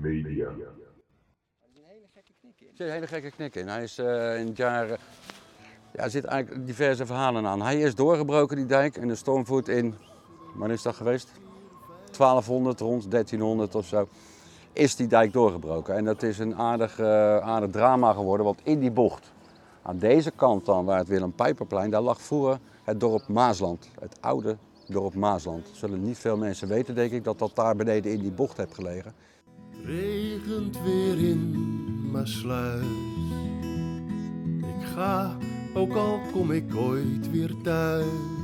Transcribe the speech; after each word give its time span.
Media. 0.00 0.46
Er 2.70 2.86
zit 2.86 2.86
een 2.86 2.92
hele 2.92 3.06
gekke 3.06 3.30
knik 3.30 3.54
in. 3.54 3.68
Hij 3.68 3.82
is 3.82 3.98
eh, 3.98 4.38
in 4.38 4.46
het 4.46 4.56
jaar. 4.56 4.90
eh, 4.90 4.98
ja, 5.92 6.04
er 6.04 6.24
eigenlijk 6.24 6.66
diverse 6.66 7.06
verhalen 7.06 7.46
aan. 7.46 7.62
Hij 7.62 7.80
is 7.80 7.94
doorgebroken, 7.94 8.56
die 8.56 8.66
dijk, 8.66 8.96
en 8.96 9.08
de 9.08 9.14
stormvoet 9.14 9.68
in. 9.68 9.94
Wanneer 10.54 10.76
is 10.76 10.82
dat 10.82 10.94
geweest? 10.94 11.30
1200, 12.16 12.80
rond 12.80 13.10
1300 13.10 13.74
of 13.74 13.86
zo. 13.86 14.08
Is 14.72 14.96
die 14.96 15.06
dijk 15.06 15.32
doorgebroken. 15.32 15.94
En 15.94 16.04
dat 16.04 16.22
is 16.22 16.38
een 16.38 16.56
aardig, 16.56 16.98
eh, 16.98 17.38
aardig 17.38 17.70
drama 17.70 18.12
geworden, 18.12 18.46
want 18.46 18.60
in 18.62 18.78
die 18.78 18.90
bocht, 18.90 19.32
aan 19.82 19.98
deze 19.98 20.30
kant 20.30 20.66
dan, 20.66 20.84
waar 20.84 20.98
het 20.98 21.08
Willem 21.08 21.32
Pijperplein, 21.32 21.90
daar 21.90 22.00
lag 22.00 22.20
vroeger 22.20 22.58
het 22.84 23.00
dorp 23.00 23.28
Maasland. 23.28 23.88
Het 24.00 24.16
oude 24.20 24.56
dorp 24.88 25.14
Maasland. 25.14 25.66
Zullen 25.72 26.02
niet 26.02 26.18
veel 26.18 26.36
mensen 26.36 26.68
weten, 26.68 26.94
denk 26.94 27.12
ik, 27.12 27.24
dat 27.24 27.38
dat 27.38 27.54
daar 27.54 27.76
beneden 27.76 28.12
in 28.12 28.20
die 28.20 28.30
bocht 28.32 28.56
heeft 28.56 28.74
gelegen. 28.74 29.14
Regent 29.84 30.82
weer 30.84 31.28
in 31.28 31.54
Maasluis. 32.10 32.84
Ik 34.58 34.86
ga, 34.94 35.36
ook 35.74 35.94
al 35.94 36.20
kom 36.32 36.50
ik 36.50 36.74
ooit 36.74 37.30
weer 37.30 37.54
thuis. 37.62 38.39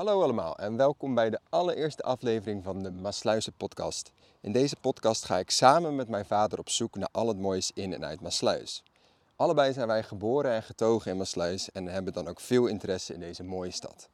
Hallo 0.00 0.22
allemaal 0.22 0.58
en 0.58 0.76
welkom 0.76 1.14
bij 1.14 1.30
de 1.30 1.40
allereerste 1.48 2.02
aflevering 2.02 2.64
van 2.64 2.82
de 2.82 2.90
Maasluizen 2.90 3.52
podcast. 3.52 4.12
In 4.40 4.52
deze 4.52 4.76
podcast 4.80 5.24
ga 5.24 5.38
ik 5.38 5.50
samen 5.50 5.96
met 5.96 6.08
mijn 6.08 6.24
vader 6.24 6.58
op 6.58 6.68
zoek 6.68 6.96
naar 6.96 7.08
al 7.12 7.28
het 7.28 7.38
moois 7.38 7.70
in 7.74 7.92
en 7.94 8.04
uit 8.04 8.20
Maasluis. 8.20 8.82
Allebei 9.36 9.72
zijn 9.72 9.86
wij 9.86 10.02
geboren 10.02 10.52
en 10.52 10.62
getogen 10.62 11.10
in 11.10 11.16
Maasluis 11.16 11.72
en 11.72 11.86
hebben 11.86 12.12
dan 12.12 12.28
ook 12.28 12.40
veel 12.40 12.66
interesse 12.66 13.14
in 13.14 13.20
deze 13.20 13.44
mooie 13.44 13.70
stad. 13.70 14.08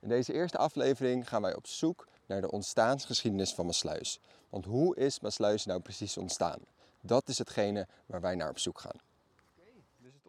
In 0.00 0.08
deze 0.08 0.32
eerste 0.32 0.58
aflevering 0.58 1.28
gaan 1.28 1.42
wij 1.42 1.56
op 1.56 1.66
zoek 1.66 2.08
naar 2.26 2.40
de 2.40 2.50
ontstaansgeschiedenis 2.50 3.54
van 3.54 3.66
Maasluis. 3.66 4.20
Want 4.48 4.64
hoe 4.64 4.96
is 4.96 5.20
Maasluis 5.20 5.64
nou 5.64 5.80
precies 5.80 6.16
ontstaan? 6.16 6.58
Dat 7.00 7.28
is 7.28 7.38
hetgene 7.38 7.86
waar 8.06 8.20
wij 8.20 8.34
naar 8.34 8.50
op 8.50 8.58
zoek 8.58 8.80
gaan. 8.80 9.13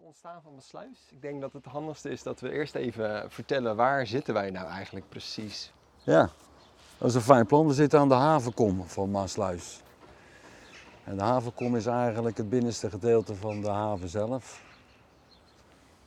Ontstaan 0.06 0.42
van 0.42 0.54
Maasluis. 0.54 1.08
Ik 1.10 1.22
denk 1.22 1.42
dat 1.42 1.54
het 1.54 1.66
handigste 1.66 2.10
is 2.10 2.24
dat 2.24 2.40
we 2.40 2.52
eerst 2.52 2.76
even 2.76 3.32
vertellen 3.32 3.76
waar 3.76 4.08
zitten 4.08 4.34
wij 4.34 4.50
nou 4.50 4.68
eigenlijk 4.68 5.10
precies. 5.10 5.72
Ja, 6.04 6.30
dat 6.98 7.10
is 7.10 7.16
een 7.16 7.22
fijn 7.22 7.46
plan. 7.46 7.68
We 7.68 7.74
zitten 7.74 8.00
aan 8.00 8.10
de 8.10 8.16
havenkom 8.16 8.88
van 8.88 9.12
Maasluis. 9.12 9.82
En 11.04 11.18
de 11.18 11.24
havenkom 11.24 11.76
is 11.76 11.86
eigenlijk 11.86 12.38
het 12.38 12.50
binnenste 12.50 12.90
gedeelte 12.90 13.36
van 13.36 13.62
de 13.62 13.70
haven 13.70 14.10
zelf. 14.10 14.64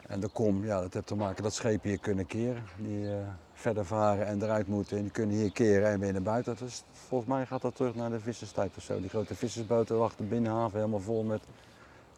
En 0.06 0.20
de 0.20 0.28
kom, 0.28 0.64
ja, 0.64 0.80
dat 0.80 0.94
heeft 0.94 1.06
te 1.06 1.14
maken 1.14 1.42
dat 1.42 1.54
schepen 1.54 1.88
hier 1.88 1.98
kunnen 1.98 2.26
keren. 2.26 2.64
Die 2.76 3.12
eh, 3.12 3.16
verder 3.52 3.84
varen 3.84 4.26
en 4.26 4.42
eruit 4.42 4.66
moeten. 4.66 4.96
En 4.96 5.02
die 5.02 5.12
kunnen 5.12 5.36
hier 5.36 5.52
keren 5.52 5.88
en 5.88 6.00
weer 6.00 6.12
naar 6.12 6.22
buiten. 6.22 6.56
Dus 6.58 6.82
volgens 6.92 7.30
mij 7.30 7.46
gaat 7.46 7.62
dat 7.62 7.76
terug 7.76 7.94
naar 7.94 8.10
de 8.10 8.20
visserstijd 8.20 8.76
of 8.76 8.82
zo. 8.82 9.00
Die 9.00 9.08
grote 9.08 9.34
vissersboten 9.34 9.98
wachten 9.98 10.28
binnen 10.28 10.52
de 10.52 10.58
haven 10.58 10.78
helemaal 10.78 11.00
vol 11.00 11.22
met 11.22 11.40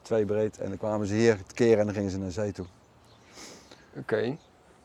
twee 0.02 0.24
breed. 0.24 0.58
En 0.58 0.68
dan 0.68 0.78
kwamen 0.78 1.06
ze 1.06 1.14
hier 1.14 1.36
te 1.46 1.54
keren 1.54 1.78
en 1.78 1.84
dan 1.84 1.94
gingen 1.94 2.10
ze 2.10 2.18
naar 2.18 2.30
zee 2.30 2.52
toe. 2.52 2.66
Oké. 3.96 4.36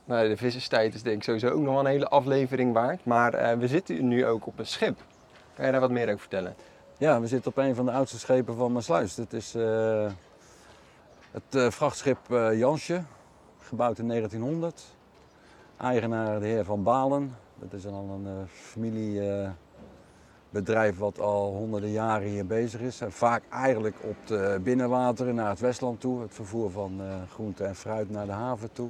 Nou, 0.06 0.28
de 0.28 0.38
visserstijd 0.38 0.94
is 0.94 1.04
denk 1.04 1.18
ik 1.18 1.24
sowieso 1.24 1.50
ook 1.50 1.62
nog 1.62 1.74
wel 1.74 1.80
een 1.80 1.86
hele 1.86 2.08
aflevering 2.08 2.74
waard. 2.74 3.06
Maar 3.06 3.34
eh, 3.34 3.58
we 3.58 3.68
zitten 3.68 4.08
nu 4.08 4.26
ook 4.26 4.48
op 4.48 4.60
een 4.60 4.68
schip. 4.68 5.04
Kan 5.54 5.66
je 5.66 5.72
daar 5.72 5.82
wat 5.82 5.92
meer 5.92 6.08
over 6.08 6.20
vertellen? 6.20 6.56
Ja, 6.98 7.22
we 7.22 7.28
zitten 7.28 7.52
op 7.52 7.58
een 7.58 7.76
van 7.76 7.86
de 7.86 7.92
oudste 7.92 8.20
schepen 8.20 8.56
van 8.56 8.72
Maasluis. 8.72 9.16
Dit 9.16 9.34
is 9.34 9.56
eh, 9.56 10.12
het 11.32 11.56
eh, 11.56 11.70
vrachtschip 11.70 12.18
Jansje, 12.54 13.02
gebouwd 13.60 13.98
in 13.98 14.08
1900. 14.08 14.84
Eigenaar 15.78 16.40
de 16.40 16.46
heer 16.46 16.66
Van 16.66 16.84
Balen. 16.84 17.36
Dat 17.60 17.74
is 17.74 17.86
al 17.86 18.10
een 18.10 18.28
eh, 18.28 18.44
familiebedrijf 20.56 20.98
wat 20.98 21.20
al 21.20 21.56
honderden 21.56 21.92
jaren 21.92 22.28
hier 22.28 22.46
bezig 22.46 22.82
is. 22.82 23.02
Vaak 23.08 23.44
eigenlijk 23.50 23.96
op 24.02 24.16
de 24.26 24.60
binnenwateren 24.64 25.36
naar 25.36 25.50
het 25.50 25.60
Westland 25.60 26.00
toe. 26.00 26.22
Het 26.22 26.34
vervoer 26.34 26.72
van 26.72 27.02
eh, 27.02 27.08
groente 27.34 27.64
en 27.64 27.76
fruit 27.76 28.10
naar 28.10 28.26
de 28.26 28.32
haven 28.32 28.72
toe. 28.72 28.90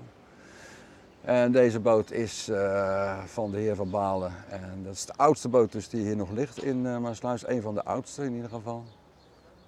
En 1.21 1.51
deze 1.51 1.79
boot 1.79 2.11
is 2.11 2.49
eh, 2.49 3.23
van 3.25 3.51
de 3.51 3.57
heer 3.57 3.75
Van 3.75 3.89
Balen. 3.89 4.31
En 4.49 4.83
dat 4.83 4.93
is 4.93 5.05
de 5.05 5.13
oudste 5.15 5.49
boot 5.49 5.71
dus 5.71 5.89
die 5.89 6.05
hier 6.05 6.15
nog 6.15 6.31
ligt 6.31 6.63
in 6.63 6.85
uh, 6.85 6.97
Maasluis. 6.97 7.47
Een 7.47 7.61
van 7.61 7.73
de 7.73 7.83
oudste 7.83 8.23
in 8.23 8.33
ieder 8.33 8.49
geval. 8.49 8.83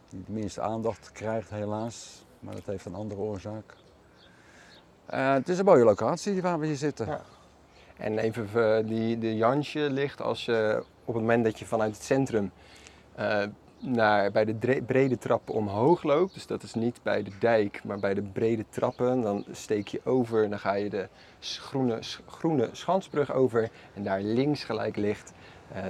Die 0.09 0.23
de 0.25 0.31
minste 0.31 0.61
aandacht 0.61 1.11
krijgt 1.11 1.49
helaas. 1.49 2.25
Maar 2.39 2.53
dat 2.53 2.65
heeft 2.65 2.85
een 2.85 2.95
andere 2.95 3.21
oorzaak. 3.21 3.75
Het 5.05 5.49
is 5.49 5.59
een 5.59 5.65
mooie 5.65 5.83
locatie 5.83 6.41
waar 6.41 6.59
we 6.59 6.65
hier 6.65 6.75
zitten. 6.75 7.07
Ja. 7.07 7.21
En 7.97 8.17
even 8.17 8.85
die, 8.87 9.17
de 9.17 9.35
Jansje 9.35 9.79
ligt 9.79 10.21
als 10.21 10.49
op 11.07 11.13
het 11.13 11.23
moment 11.23 11.43
dat 11.43 11.59
je 11.59 11.65
vanuit 11.65 11.93
het 11.93 12.03
centrum 12.03 12.51
eh, 13.15 13.43
naar, 13.79 14.31
bij 14.31 14.45
de 14.45 14.81
brede 14.85 15.17
trappen 15.17 15.53
omhoog 15.53 16.03
loopt. 16.03 16.33
Dus 16.33 16.47
dat 16.47 16.63
is 16.63 16.73
niet 16.73 16.99
bij 17.03 17.23
de 17.23 17.31
dijk, 17.39 17.81
maar 17.83 17.99
bij 17.99 18.13
de 18.13 18.21
brede 18.21 18.65
trappen. 18.69 19.21
Dan 19.21 19.45
steek 19.51 19.87
je 19.87 20.01
over 20.03 20.43
en 20.43 20.49
dan 20.49 20.59
ga 20.59 20.73
je 20.73 20.89
de 20.89 21.07
groene, 21.39 21.99
groene 22.25 22.69
Schansbrug 22.71 23.33
over. 23.33 23.69
En 23.93 24.03
daar 24.03 24.21
links 24.21 24.63
gelijk 24.63 24.95
ligt 24.95 25.33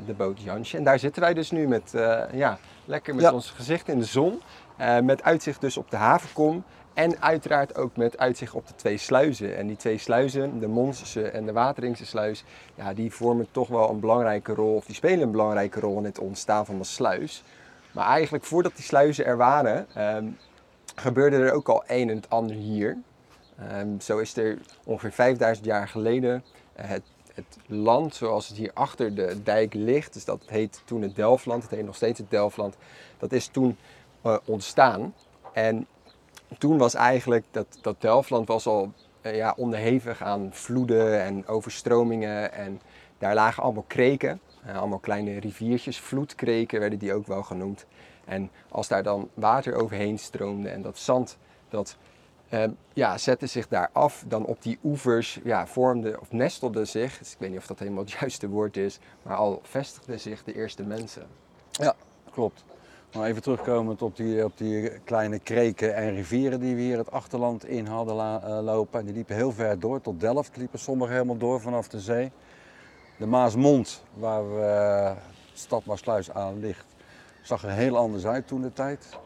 de 0.06 0.14
boot 0.14 0.42
Jansje. 0.42 0.78
En 0.78 0.84
daar 0.84 1.00
zitten 1.00 1.22
wij 1.22 1.34
dus 1.34 1.52
nu 1.52 1.68
met, 1.68 1.94
eh, 1.94 2.24
ja, 2.34 2.58
lekker 2.86 3.16
met 3.16 3.24
Ja. 3.24 3.34
ons 3.34 3.50
gezicht 3.50 3.88
in 3.88 4.00
de 4.00 4.06
zon. 4.06 4.42
Eh, 4.78 5.00
met 5.00 5.24
uitzicht 5.24 5.62
dus 5.62 5.78
op 5.78 5.90
de 5.92 5.98
havenkom. 5.98 6.64
En 6.94 7.22
uiteraard 7.22 7.76
ook 7.78 7.96
met 7.98 8.18
uitzicht 8.18 8.54
op 8.54 8.68
de 8.68 8.76
twee 8.76 8.98
sluizen. 8.98 9.58
En 9.58 9.68
die 9.68 9.76
twee 9.76 9.98
sluizen, 9.98 10.60
de 10.60 10.68
Monsense 10.68 11.30
en 11.30 11.46
de 11.46 11.52
Wateringse 11.52 12.06
sluis, 12.06 12.44
ja, 12.76 12.94
die 12.94 13.12
vormen 13.14 13.48
toch 13.52 13.68
wel 13.68 13.90
een 13.90 14.00
belangrijke 14.00 14.54
rol, 14.54 14.76
of 14.76 14.86
die 14.86 14.96
spelen 14.96 15.22
een 15.22 15.32
belangrijke 15.32 15.80
rol 15.80 15.98
in 15.98 16.04
het 16.04 16.20
ontstaan 16.20 16.66
van 16.66 16.78
de 16.78 16.84
sluis. 16.84 17.44
Maar 17.92 18.08
eigenlijk 18.08 18.44
voordat 18.44 18.76
die 18.76 18.86
sluizen 18.86 19.26
er 19.26 19.38
waren, 19.38 19.88
ehm, 19.94 20.26
gebeurde 20.96 21.38
er 21.38 21.52
ook 21.54 21.70
al 21.70 21.84
een 21.88 22.10
en 22.10 22.16
het 22.16 22.30
ander 22.30 22.56
hier. 22.56 22.98
Ehm, 23.60 24.00
zo 24.00 24.18
is 24.18 24.38
er 24.38 24.58
ongeveer 24.84 25.12
5000 25.12 25.66
jaar 25.66 25.88
geleden 25.88 26.44
eh, 26.74 26.90
het, 26.90 27.04
het 27.38 27.58
land 27.68 28.16
zoals 28.16 28.48
het 28.48 28.58
hier 28.58 28.72
achter 28.74 29.16
de 29.16 29.44
dijk 29.44 29.74
ligt, 29.74 30.14
dus 30.14 30.26
dat 30.26 30.44
heet 30.46 30.82
toen 30.86 31.02
het 31.02 31.16
Delfland, 31.16 31.64
het 31.64 31.72
heet 31.72 31.86
nog 31.86 31.96
steeds 31.96 32.20
het 32.20 32.30
Delfland, 32.30 32.78
dat 33.18 33.32
is 33.32 33.48
toen 33.48 33.78
eh, 34.22 34.38
ontstaan. 34.46 35.14
En 35.54 35.88
toen 36.58 36.78
was 36.78 36.94
eigenlijk 36.94 37.46
dat, 37.52 37.80
dat 37.82 38.02
Delfland 38.02 38.48
was 38.48 38.66
al 38.66 38.92
eh, 39.22 39.36
ja, 39.36 39.54
onderhevig 39.58 40.22
aan 40.22 40.50
vloeden 40.52 41.22
en 41.22 41.48
overstromingen. 41.48 42.54
En 42.54 42.82
daar 43.18 43.34
lagen 43.34 43.64
allemaal 43.64 43.86
kreken, 43.88 44.40
eh, 44.66 44.78
allemaal 44.78 45.00
kleine 45.00 45.40
riviertjes, 45.40 46.00
vloedkreken 46.00 46.80
werden 46.80 47.00
die 47.00 47.14
ook 47.14 47.28
wel 47.28 47.44
genoemd. 47.44 47.86
En 48.26 48.52
als 48.70 48.88
daar 48.88 49.04
dan 49.04 49.30
water 49.34 49.76
overheen 49.76 50.20
stroomde 50.20 50.70
en 50.70 50.82
dat 50.82 50.98
zand, 50.98 51.38
dat 51.70 51.98
eh, 52.50 52.64
ja, 52.94 53.18
zette 53.18 53.48
zich 53.48 53.68
daar 53.68 53.90
af, 53.94 54.24
dan 54.28 54.46
op 54.46 54.62
die 54.62 54.80
oevers 54.84 55.40
ja, 55.44 55.68
vormde 55.68 56.20
of 56.20 56.32
nestelde 56.32 56.86
zich, 56.86 57.18
dus 57.18 57.32
ik 57.32 57.40
weet 57.40 57.50
niet 57.50 57.60
of 57.60 57.68
dat 57.68 57.80
helemaal 57.80 58.04
het 58.04 58.12
juiste 58.20 58.50
woord 58.50 58.78
is, 58.78 59.00
maar 59.22 59.36
al 59.36 59.60
vestigden 59.64 60.20
zich 60.20 60.44
de 60.44 60.56
eerste 60.56 60.84
mensen. 60.84 61.28
Ja, 61.72 61.96
klopt. 62.32 62.64
Maar 63.16 63.28
even 63.28 63.42
terugkomend 63.42 64.02
op 64.02 64.16
die, 64.16 64.44
op 64.44 64.58
die 64.58 64.90
kleine 64.90 65.40
kreken 65.40 65.96
en 65.96 66.16
rivieren 66.16 66.60
die 66.60 66.76
we 66.76 66.82
hier 66.82 66.98
het 66.98 67.12
achterland 67.12 67.66
in 67.66 67.86
hadden 67.86 68.42
eh, 68.42 68.60
lopen. 68.62 69.06
Die 69.06 69.14
liepen 69.14 69.36
heel 69.36 69.52
ver 69.52 69.80
door, 69.80 70.02
tot 70.02 70.20
Delft 70.20 70.58
liepen 70.58 70.80
sommige 70.80 71.12
helemaal 71.12 71.38
door 71.38 71.62
vanaf 71.62 71.88
de 71.88 72.00
zee. 72.00 72.32
De 73.18 73.26
Maasmond, 73.26 74.04
waar 74.14 74.56
we, 74.56 74.62
eh, 74.62 75.16
de 75.52 75.58
stad 75.58 75.86
Maasluis 75.86 76.32
aan 76.32 76.60
ligt, 76.60 76.86
zag 77.42 77.64
er 77.64 77.72
heel 77.72 77.98
anders 77.98 78.26
uit 78.26 78.48
toen 78.48 78.62
de 78.62 78.74
tijd. 78.74 79.18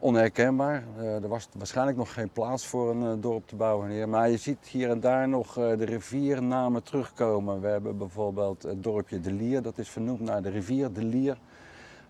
Onherkenbaar. 0.00 0.84
Eh, 0.98 1.22
er 1.22 1.28
was 1.28 1.48
waarschijnlijk 1.56 1.96
nog 1.96 2.12
geen 2.12 2.30
plaats 2.30 2.66
voor 2.66 2.90
een 2.90 3.02
eh, 3.02 3.22
dorp 3.22 3.46
te 3.46 3.56
bouwen. 3.56 4.10
Maar 4.10 4.30
je 4.30 4.36
ziet 4.36 4.66
hier 4.66 4.90
en 4.90 5.00
daar 5.00 5.28
nog 5.28 5.56
eh, 5.56 5.78
de 5.78 5.84
riviernamen 5.84 6.82
terugkomen. 6.82 7.60
We 7.60 7.68
hebben 7.68 7.98
bijvoorbeeld 7.98 8.62
het 8.62 8.82
dorpje 8.82 9.20
De 9.20 9.32
Lier, 9.32 9.62
dat 9.62 9.78
is 9.78 9.88
vernoemd 9.88 10.20
naar 10.20 10.42
de 10.42 10.50
rivier 10.50 10.92
De 10.92 11.04
Lier 11.04 11.38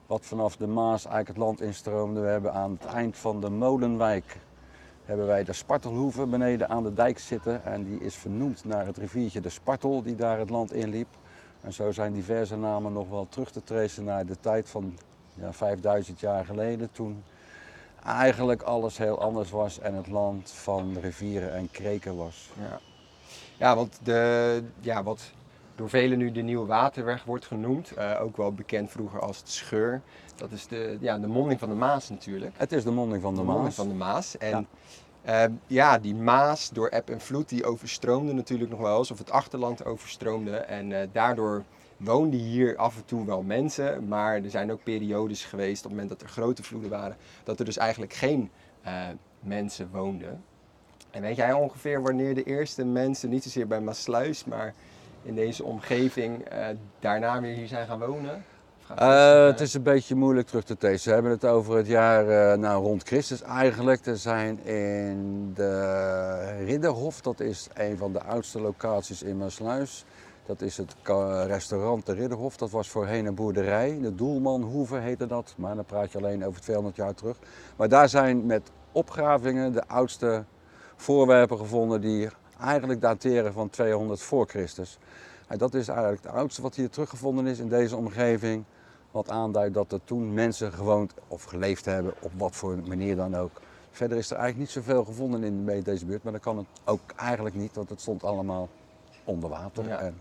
wat 0.06 0.26
vanaf 0.26 0.56
de 0.56 0.66
Maas 0.66 1.04
eigenlijk 1.04 1.28
het 1.28 1.36
land 1.36 1.60
instroomde. 1.60 2.20
We 2.20 2.26
hebben 2.26 2.52
aan 2.52 2.78
het 2.80 2.84
eind 2.84 3.16
van 3.16 3.40
de 3.40 3.50
Molenwijk 3.50 4.36
hebben 5.04 5.26
wij 5.26 5.44
de 5.44 5.52
Spartelhoeve 5.52 6.26
beneden 6.26 6.68
aan 6.68 6.82
de 6.82 6.94
dijk 6.94 7.18
zitten. 7.18 7.64
En 7.64 7.84
die 7.84 8.00
is 8.00 8.14
vernoemd 8.14 8.64
naar 8.64 8.86
het 8.86 8.96
riviertje 8.96 9.40
de 9.40 9.48
Spartel 9.48 10.02
die 10.02 10.14
daar 10.14 10.38
het 10.38 10.50
land 10.50 10.72
inliep. 10.72 11.08
En 11.60 11.72
zo 11.72 11.92
zijn 11.92 12.12
diverse 12.12 12.56
namen 12.56 12.92
nog 12.92 13.08
wel 13.08 13.26
terug 13.28 13.50
te 13.50 13.62
tracen 13.62 14.04
naar 14.04 14.26
de 14.26 14.36
tijd 14.40 14.68
van 14.68 14.98
ja, 15.34 15.52
5000 15.52 16.20
jaar 16.20 16.44
geleden. 16.44 16.90
Toen 16.92 17.22
eigenlijk 18.04 18.62
alles 18.62 18.98
heel 18.98 19.20
anders 19.20 19.50
was 19.50 19.78
en 19.78 19.94
het 19.94 20.06
land 20.06 20.50
van 20.50 20.96
rivieren 21.00 21.54
en 21.54 21.70
kreken 21.70 22.16
was. 22.16 22.50
Ja, 22.60 22.80
ja 23.56 23.76
want 23.76 23.98
de, 24.02 24.62
ja, 24.80 25.02
wat 25.02 25.32
door 25.74 25.88
velen 25.88 26.18
nu 26.18 26.32
de 26.32 26.42
Nieuwe 26.42 26.66
Waterweg 26.66 27.24
wordt 27.24 27.46
genoemd. 27.46 27.90
Eh, 27.90 28.20
ook 28.20 28.36
wel 28.36 28.52
bekend 28.52 28.90
vroeger 28.90 29.20
als 29.20 29.38
het 29.38 29.48
Scheur. 29.48 30.02
Dat 30.36 30.50
is 30.50 30.66
de, 30.66 30.96
ja, 31.00 31.18
de 31.18 31.26
monding 31.26 31.60
van 31.60 31.68
de 31.68 31.74
Maas 31.74 32.08
natuurlijk. 32.08 32.54
Het 32.56 32.72
is 32.72 32.84
de 32.84 32.90
monding 32.90 33.22
van 33.22 33.34
de, 33.34 33.42
monding 33.42 33.64
Maas. 33.64 33.74
van 33.74 33.88
de 33.88 33.94
Maas. 33.94 34.36
En 34.38 34.66
ja. 35.24 35.48
ja, 35.66 35.98
die 35.98 36.14
Maas 36.14 36.70
door 36.70 36.88
eb 36.88 37.10
en 37.10 37.20
vloed 37.20 37.48
die 37.48 37.64
overstroomde 37.64 38.32
natuurlijk 38.32 38.70
nog 38.70 38.80
wel 38.80 38.98
eens. 38.98 39.10
Of 39.10 39.18
het 39.18 39.30
achterland 39.30 39.84
overstroomde. 39.84 40.56
En 40.56 41.10
daardoor 41.12 41.64
woonden 41.98 42.40
hier 42.40 42.76
af 42.76 42.96
en 42.96 43.04
toe 43.04 43.26
wel 43.26 43.42
mensen. 43.42 44.08
Maar 44.08 44.34
er 44.34 44.50
zijn 44.50 44.72
ook 44.72 44.82
periodes 44.82 45.44
geweest 45.44 45.84
op 45.84 45.90
het 45.90 45.90
moment 45.90 46.08
dat 46.08 46.22
er 46.22 46.28
grote 46.28 46.62
vloeden 46.62 46.90
waren. 46.90 47.16
Dat 47.44 47.58
er 47.58 47.64
dus 47.64 47.76
eigenlijk 47.76 48.12
geen 48.12 48.50
mensen 49.40 49.88
woonden. 49.92 50.42
En 51.10 51.22
weet 51.22 51.36
jij 51.36 51.52
ongeveer 51.52 52.02
wanneer 52.02 52.34
de 52.34 52.42
eerste 52.42 52.84
mensen, 52.84 53.30
niet 53.30 53.42
zozeer 53.42 53.66
bij 53.66 53.80
Maasluis, 53.80 54.44
maar 54.44 54.74
in 55.22 55.34
deze 55.34 55.64
omgeving, 55.64 56.52
uh, 56.52 56.66
daarna 57.00 57.40
weer 57.40 57.54
hier 57.54 57.66
zijn 57.66 57.86
gaan 57.86 57.98
wonen? 57.98 58.44
Uh, 59.00 59.46
het 59.46 59.60
is 59.60 59.74
een 59.74 59.82
beetje 59.82 60.14
moeilijk 60.14 60.46
terug 60.46 60.64
te 60.64 60.76
testen. 60.76 61.08
We 61.08 61.14
hebben 61.14 61.32
het 61.32 61.44
over 61.44 61.76
het 61.76 61.86
jaar 61.86 62.52
uh, 62.52 62.58
nou, 62.58 62.82
rond 62.82 63.02
Christus 63.02 63.42
eigenlijk. 63.42 64.06
Er 64.06 64.16
zijn 64.16 64.64
in 64.64 65.50
de 65.54 66.64
Ridderhof, 66.64 67.20
dat 67.20 67.40
is 67.40 67.68
een 67.74 67.96
van 67.96 68.12
de 68.12 68.22
oudste 68.22 68.60
locaties 68.60 69.22
in 69.22 69.36
Maasluis. 69.36 70.04
Dat 70.48 70.60
is 70.60 70.76
het 70.76 70.94
restaurant 71.46 72.06
de 72.06 72.12
Ridderhof. 72.12 72.56
Dat 72.56 72.70
was 72.70 72.88
voorheen 72.88 73.26
een 73.26 73.34
boerderij. 73.34 73.98
De 74.00 74.14
Doelmanhoeve 74.14 74.96
heette 74.96 75.26
dat. 75.26 75.54
Maar 75.56 75.74
dan 75.74 75.84
praat 75.84 76.12
je 76.12 76.18
alleen 76.18 76.44
over 76.44 76.60
200 76.60 76.96
jaar 76.96 77.14
terug. 77.14 77.36
Maar 77.76 77.88
daar 77.88 78.08
zijn 78.08 78.46
met 78.46 78.70
opgravingen 78.92 79.72
de 79.72 79.88
oudste 79.88 80.44
voorwerpen 80.96 81.58
gevonden 81.58 82.00
die 82.00 82.28
eigenlijk 82.60 83.00
dateren 83.00 83.52
van 83.52 83.70
200 83.70 84.20
voor 84.20 84.46
Christus. 84.46 84.98
En 85.46 85.58
dat 85.58 85.74
is 85.74 85.88
eigenlijk 85.88 86.22
het 86.22 86.32
oudste 86.32 86.62
wat 86.62 86.74
hier 86.74 86.90
teruggevonden 86.90 87.46
is 87.46 87.58
in 87.58 87.68
deze 87.68 87.96
omgeving. 87.96 88.64
Wat 89.10 89.30
aanduidt 89.30 89.74
dat 89.74 89.92
er 89.92 90.00
toen 90.04 90.34
mensen 90.34 90.72
gewoond 90.72 91.14
of 91.28 91.44
geleefd 91.44 91.84
hebben, 91.84 92.14
op 92.20 92.32
wat 92.36 92.56
voor 92.56 92.76
manier 92.86 93.16
dan 93.16 93.36
ook. 93.36 93.60
Verder 93.90 94.18
is 94.18 94.30
er 94.30 94.36
eigenlijk 94.36 94.74
niet 94.74 94.84
zoveel 94.84 95.04
gevonden 95.04 95.44
in 95.44 95.82
deze 95.82 96.06
buurt, 96.06 96.22
maar 96.22 96.32
dat 96.32 96.42
kan 96.42 96.56
het 96.56 96.66
ook 96.84 97.00
eigenlijk 97.16 97.54
niet, 97.54 97.74
want 97.74 97.88
het 97.88 98.00
stond 98.00 98.24
allemaal 98.24 98.68
onder 99.24 99.50
water. 99.50 99.88
Ja. 99.88 99.98
En... 99.98 100.14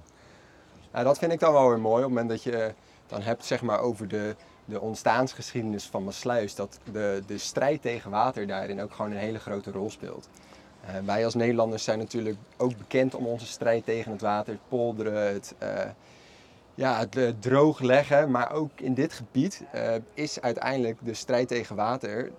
ja 0.93 1.03
dat 1.03 1.17
vind 1.17 1.31
ik 1.31 1.39
dan 1.39 1.53
wel 1.53 1.69
weer 1.69 1.79
mooi, 1.79 2.03
op 2.03 2.09
het 2.09 2.09
moment 2.09 2.29
dat 2.29 2.43
je 2.43 2.73
dan 3.07 3.21
hebt 3.21 3.45
zeg 3.45 3.61
maar, 3.61 3.79
over 3.79 4.07
de, 4.07 4.35
de 4.65 4.81
ontstaansgeschiedenis 4.81 5.85
van 5.85 6.03
Maasluis, 6.03 6.55
dat 6.55 6.79
de, 6.91 7.23
de 7.27 7.37
strijd 7.37 7.81
tegen 7.81 8.11
water 8.11 8.47
daarin 8.47 8.81
ook 8.81 8.93
gewoon 8.93 9.11
een 9.11 9.17
hele 9.17 9.39
grote 9.39 9.71
rol 9.71 9.89
speelt. 9.89 10.29
Uh, 10.85 11.05
wij 11.05 11.25
als 11.25 11.35
Nederlanders 11.35 11.83
zijn 11.83 11.99
natuurlijk 11.99 12.37
ook 12.57 12.77
bekend 12.77 13.15
om 13.15 13.25
onze 13.25 13.45
strijd 13.45 13.85
tegen 13.85 14.11
het 14.11 14.21
water, 14.21 14.53
het 14.53 14.67
polderen, 14.67 15.33
het, 15.33 15.55
uh, 15.63 15.69
ja, 16.75 16.99
het 16.99 17.41
droogleggen. 17.41 18.31
Maar 18.31 18.51
ook 18.51 18.71
in 18.75 18.93
dit 18.93 19.13
gebied 19.13 19.63
is 20.13 20.41
uiteindelijk 20.41 20.97
de 21.03 21.13
strijd 21.13 21.47
tegen 21.47 21.75
water 21.75 22.31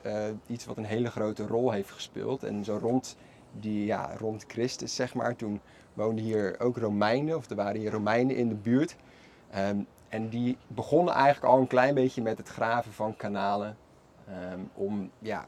iets 0.46 0.64
wat 0.64 0.76
een 0.76 0.84
hele 0.84 1.10
grote 1.10 1.46
rol 1.46 1.70
heeft 1.70 1.90
gespeeld. 1.90 2.42
En 2.42 2.64
zo 2.64 2.78
rond, 2.82 3.16
die, 3.52 3.84
ja, 3.84 4.10
rond 4.18 4.44
Christus, 4.48 4.94
zeg 4.94 5.14
maar, 5.14 5.36
toen 5.36 5.60
woonden 5.94 6.24
hier 6.24 6.60
ook 6.60 6.76
Romeinen, 6.76 7.36
of 7.36 7.50
er 7.50 7.56
waren 7.56 7.80
hier 7.80 7.90
Romeinen 7.90 8.36
in 8.36 8.48
de 8.48 8.54
buurt. 8.54 8.96
Um, 9.56 9.86
en 10.08 10.28
die 10.28 10.56
begonnen 10.66 11.14
eigenlijk 11.14 11.52
al 11.52 11.60
een 11.60 11.66
klein 11.66 11.94
beetje 11.94 12.22
met 12.22 12.38
het 12.38 12.48
graven 12.48 12.92
van 12.92 13.16
kanalen 13.16 13.76
um, 14.52 14.70
om 14.74 15.10
ja, 15.18 15.46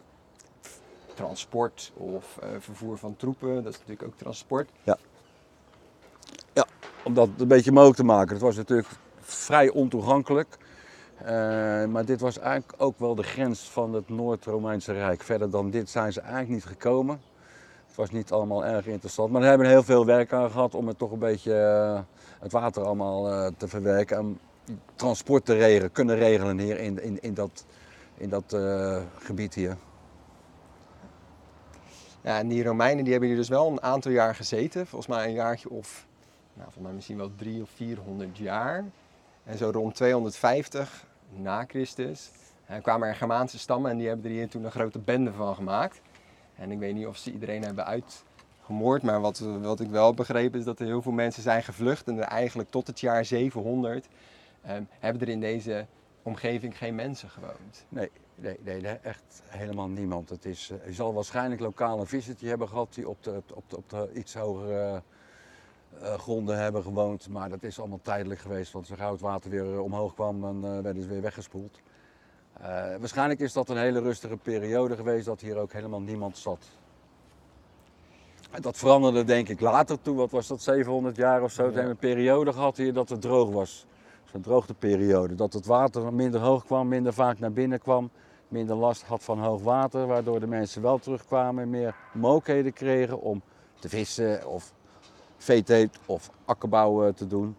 transport 1.15 1.93
of 1.95 2.39
uh, 2.43 2.49
vervoer 2.59 2.99
van 2.99 3.17
troepen, 3.17 3.55
dat 3.55 3.73
is 3.73 3.79
natuurlijk 3.79 4.09
ook 4.09 4.17
transport. 4.17 4.71
Ja. 4.83 4.97
ja, 6.53 6.67
om 7.05 7.15
dat 7.15 7.29
een 7.39 7.49
beetje 7.49 7.73
mogelijk 7.73 7.97
te 7.97 8.05
maken. 8.05 8.33
Het 8.33 8.43
was 8.43 8.57
natuurlijk 8.57 8.89
vrij 9.21 9.71
ontoegankelijk. 9.71 10.57
Uh, 11.23 11.27
maar 11.85 12.05
dit 12.05 12.21
was 12.21 12.39
eigenlijk 12.39 12.83
ook 12.83 12.99
wel 12.99 13.15
de 13.15 13.23
grens 13.23 13.71
van 13.71 13.93
het 13.93 14.09
Noord-Romeinse 14.09 14.93
Rijk. 14.93 15.23
Verder 15.23 15.51
dan 15.51 15.71
dit 15.71 15.91
zijn 15.91 16.13
ze 16.13 16.21
eigenlijk 16.21 16.53
niet 16.53 16.65
gekomen. 16.65 17.21
Het 17.91 17.99
was 17.99 18.11
niet 18.11 18.33
allemaal 18.33 18.65
erg 18.65 18.87
interessant. 18.87 19.31
Maar 19.31 19.41
we 19.41 19.47
hebben 19.47 19.69
heel 19.69 19.83
veel 19.83 20.07
werk 20.07 20.33
aan 20.33 20.51
gehad 20.51 20.75
om 20.75 20.87
het 20.87 20.99
toch 20.99 21.11
een 21.11 21.19
beetje 21.19 21.53
uh, 21.53 22.01
het 22.41 22.53
water 22.53 22.85
allemaal 22.85 23.51
te 23.57 23.69
verwerken. 23.69 24.17
En 24.17 24.39
transport 24.95 25.45
te 25.45 25.55
regelen, 25.55 25.93
kunnen 25.93 26.17
regelen 26.17 26.59
hier 26.59 26.79
in, 26.79 27.03
in, 27.03 27.21
in 27.21 27.35
dat, 27.35 27.67
in 28.17 28.29
dat 28.29 28.57
gebied 29.19 29.55
hier. 29.55 29.77
Ja, 32.21 32.39
en 32.39 32.49
die 32.49 32.65
Romeinen 32.65 33.03
die 33.03 33.13
hebben 33.13 33.31
hier 33.31 33.39
dus 33.39 33.49
wel 33.49 33.71
een 33.71 33.83
aantal 33.83 34.13
jaar 34.13 34.35
gezeten. 34.35 34.87
Volgens 34.87 35.17
mij 35.17 35.27
een 35.27 35.33
jaartje 35.33 35.71
of, 35.71 36.07
nou, 36.53 36.63
volgens 36.65 36.85
mij 36.85 36.93
misschien 36.93 37.17
wel 37.17 37.31
drie 37.37 37.63
of 37.63 37.71
400 37.71 38.39
jaar. 38.39 38.85
En 39.45 39.59
zo 39.59 39.71
rond 39.71 39.95
250 39.95 41.07
na 41.37 41.65
Christus 41.69 42.31
kwamen 42.83 43.09
er 43.09 43.15
Germaanse 43.15 43.59
stammen 43.59 43.91
en 43.91 43.99
die 43.99 44.07
hebben 44.07 44.25
er 44.27 44.37
hier 44.37 44.49
toen 44.49 44.65
een 44.65 44.71
grote 44.71 44.99
bende 44.99 45.33
van 45.33 45.55
gemaakt. 45.55 46.01
En 46.61 46.71
ik 46.71 46.79
weet 46.79 46.95
niet 46.95 47.07
of 47.07 47.17
ze 47.17 47.33
iedereen 47.33 47.63
hebben 47.63 47.87
uitgemoord, 47.87 49.03
maar 49.03 49.21
wat, 49.21 49.39
wat 49.39 49.81
ik 49.81 49.91
wel 49.91 50.15
begrepen 50.15 50.59
is 50.59 50.65
dat 50.65 50.81
er 50.81 50.87
heel 50.87 51.03
veel 51.03 51.13
mensen 51.13 51.43
zijn 51.43 51.63
gevlucht. 51.63 52.09
En 52.09 52.23
eigenlijk 52.23 52.71
tot 52.71 52.87
het 52.87 53.01
jaar 53.01 53.25
700 53.25 54.09
um, 54.69 54.89
hebben 54.99 55.23
er 55.23 55.29
in 55.29 55.41
deze 55.41 55.87
omgeving 56.23 56.79
geen 56.79 56.95
mensen 56.95 57.29
gewoond. 57.29 57.87
Nee, 57.89 58.11
Nee, 58.41 58.81
nee, 58.81 58.99
echt 59.03 59.43
helemaal 59.47 59.89
niemand. 59.89 60.29
Het 60.29 60.45
is, 60.45 60.71
uh, 60.71 60.87
je 60.87 60.93
zal 60.93 61.15
waarschijnlijk 61.15 61.61
lokale 61.61 62.07
visitje 62.07 62.49
hebben 62.49 62.69
gehad 62.69 62.95
die 62.95 63.09
op 63.09 63.23
de, 63.23 63.43
op 63.55 63.71
de, 63.71 63.77
op 63.77 63.91
de 63.91 64.11
iets 64.15 64.35
hogere 64.35 65.03
uh, 66.03 66.15
gronden 66.15 66.59
hebben 66.59 66.83
gewoond. 66.83 67.29
Maar 67.29 67.49
dat 67.49 67.63
is 67.63 67.79
allemaal 67.79 68.01
tijdelijk 68.03 68.41
geweest, 68.41 68.73
want 68.73 68.87
zodra 68.87 69.11
het 69.11 69.21
water 69.21 69.51
weer 69.51 69.81
omhoog 69.81 70.15
kwam, 70.15 70.41
dan 70.41 70.83
werden 70.83 71.03
ze 71.03 71.09
weer 71.09 71.23
weggespoeld. 71.23 71.81
Waarschijnlijk 72.99 73.41
is 73.41 73.53
dat 73.53 73.69
een 73.69 73.77
hele 73.77 74.01
rustige 74.01 74.37
periode 74.37 74.97
geweest 74.97 75.27
dat 75.27 75.41
hier 75.41 75.57
ook 75.57 75.73
helemaal 75.73 76.01
niemand 76.01 76.39
zat. 76.39 76.65
En 78.51 78.63
dat 78.63 78.77
veranderde 78.77 79.25
denk 79.25 79.49
ik 79.49 79.61
later 79.61 80.01
toe, 80.03 80.17
wat 80.17 80.31
was 80.31 80.47
dat, 80.47 80.63
700 80.63 81.17
jaar 81.17 81.43
of 81.43 81.53
zo. 81.53 81.63
Ja. 81.63 81.69
We 81.69 81.75
hebben 81.75 81.93
een 81.93 81.99
periode 81.99 82.53
gehad 82.53 82.77
hier 82.77 82.93
dat 82.93 83.09
het 83.09 83.21
droog 83.21 83.51
was. 83.51 83.87
Zo'n 84.33 84.41
droogteperiode. 84.41 85.35
Dat 85.35 85.53
het 85.53 85.67
water 85.67 86.13
minder 86.13 86.41
hoog 86.41 86.65
kwam, 86.65 86.89
minder 86.89 87.13
vaak 87.13 87.39
naar 87.39 87.53
binnen 87.53 87.81
kwam 87.81 88.11
minder 88.51 88.77
last 88.77 89.03
had 89.03 89.25
van 89.25 89.39
hoog 89.39 89.63
water, 89.63 90.07
waardoor 90.07 90.41
de 90.41 90.47
mensen 90.47 90.83
wel 90.83 90.99
terugkwamen, 90.99 91.71
meer 91.71 91.95
mogelijkheden 92.13 92.73
kregen 92.73 93.21
om 93.21 93.43
te 93.79 93.89
vissen 93.89 94.47
of 94.47 94.73
veeteelt 95.37 95.99
of 96.07 96.31
akkerbouw 96.45 97.13
te 97.13 97.27
doen. 97.27 97.57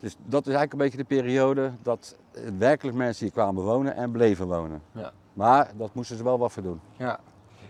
Dus 0.00 0.16
dat 0.24 0.46
is 0.46 0.54
eigenlijk 0.54 0.72
een 0.72 0.78
beetje 0.78 0.96
de 0.98 1.04
periode 1.04 1.72
dat 1.82 2.16
werkelijk 2.58 2.96
mensen 2.96 3.24
hier 3.24 3.34
kwamen 3.34 3.62
wonen 3.62 3.94
en 3.94 4.10
bleven 4.10 4.46
wonen. 4.46 4.82
Ja. 4.92 5.12
Maar 5.32 5.70
dat 5.76 5.94
moesten 5.94 6.16
ze 6.16 6.24
wel 6.24 6.38
wat 6.38 6.52
voor 6.52 6.62
doen. 6.62 6.80
Ja. 6.96 7.18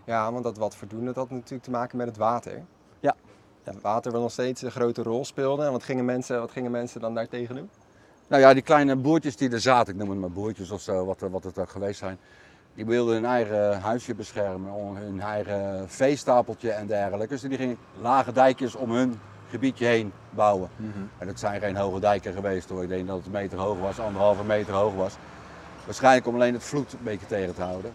ja, 0.04 0.32
want 0.32 0.44
dat 0.44 0.56
wat 0.56 0.76
voor 0.76 0.88
doen, 0.88 1.04
dat 1.04 1.16
had 1.16 1.30
natuurlijk 1.30 1.62
te 1.62 1.70
maken 1.70 1.96
met 1.96 2.06
het 2.06 2.16
water. 2.16 2.52
Ja. 2.52 2.64
ja. 3.00 3.72
Het 3.72 3.80
water 3.80 4.12
wel 4.12 4.20
nog 4.20 4.30
steeds 4.30 4.62
een 4.62 4.70
grote 4.70 5.02
rol 5.02 5.24
speelde. 5.24 5.64
En 5.64 5.72
wat 5.72 5.82
gingen 5.82 6.04
mensen, 6.04 6.40
wat 6.40 6.50
gingen 6.50 6.70
mensen 6.70 7.00
dan 7.00 7.14
daar 7.14 7.28
tegen 7.28 7.54
doen? 7.54 7.70
Nou 8.28 8.42
ja, 8.42 8.52
die 8.52 8.62
kleine 8.62 8.96
boertjes 8.96 9.36
die 9.36 9.50
er 9.50 9.60
zaten, 9.60 9.92
ik 9.92 9.98
noem 9.98 10.10
het 10.10 10.18
maar 10.18 10.30
boertjes 10.30 10.70
of 10.70 10.80
zo, 10.80 11.04
wat, 11.04 11.20
wat 11.20 11.44
het 11.44 11.58
ook 11.58 11.70
geweest 11.70 11.98
zijn. 11.98 12.18
Die 12.74 12.86
wilden 12.86 13.14
hun 13.14 13.24
eigen 13.24 13.80
huisje 13.80 14.14
beschermen, 14.14 14.96
hun 14.96 15.20
eigen 15.20 15.88
veestapeltje 15.88 16.70
en 16.70 16.86
dergelijke. 16.86 17.28
Dus 17.28 17.40
die 17.40 17.56
gingen 17.56 17.78
lage 18.00 18.32
dijkjes 18.32 18.74
om 18.74 18.90
hun 18.90 19.20
gebiedje 19.48 19.86
heen 19.86 20.12
bouwen. 20.30 20.68
Mm 20.76 20.92
-hmm. 20.92 21.10
En 21.18 21.26
dat 21.26 21.38
zijn 21.38 21.60
geen 21.60 21.76
hoge 21.76 22.00
dijken 22.00 22.32
geweest 22.32 22.68
hoor. 22.68 22.82
Ik 22.82 22.88
denk 22.88 23.06
dat 23.06 23.16
het 23.16 23.26
een 23.26 23.32
meter 23.32 23.58
hoog 23.58 23.78
was, 23.78 24.00
anderhalve 24.00 24.44
meter 24.44 24.74
hoog 24.74 24.94
was. 24.94 25.16
Waarschijnlijk 25.84 26.26
om 26.26 26.34
alleen 26.34 26.54
het 26.54 26.64
vloed 26.64 26.92
een 26.92 26.98
beetje 27.02 27.26
tegen 27.26 27.54
te 27.54 27.62
houden. 27.62 27.92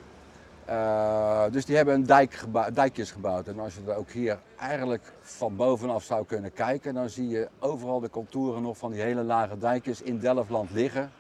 Uh, 0.70 1.44
dus 1.52 1.66
die 1.66 1.76
hebben 1.76 1.94
een 1.94 2.06
dijk 2.06 2.34
gebouw, 2.34 2.72
dijkjes 2.72 3.12
gebouwd. 3.12 3.48
En 3.48 3.60
als 3.60 3.76
je 3.76 3.82
er 3.88 3.96
ook 3.96 4.10
hier 4.10 4.40
eigenlijk 4.60 5.14
van 5.22 5.56
bovenaf 5.56 6.04
zou 6.04 6.26
kunnen 6.26 6.54
kijken, 6.54 6.94
dan 6.94 7.10
zie 7.10 7.28
je 7.28 7.50
overal 7.60 8.00
de 8.00 8.10
contouren 8.10 8.62
nog 8.62 8.78
van 8.78 8.92
die 8.92 9.02
hele 9.02 9.24
lage 9.24 9.58
dijkjes 9.58 10.02
in 10.02 10.20
Delftland 10.20 10.72
liggen. 10.72 11.12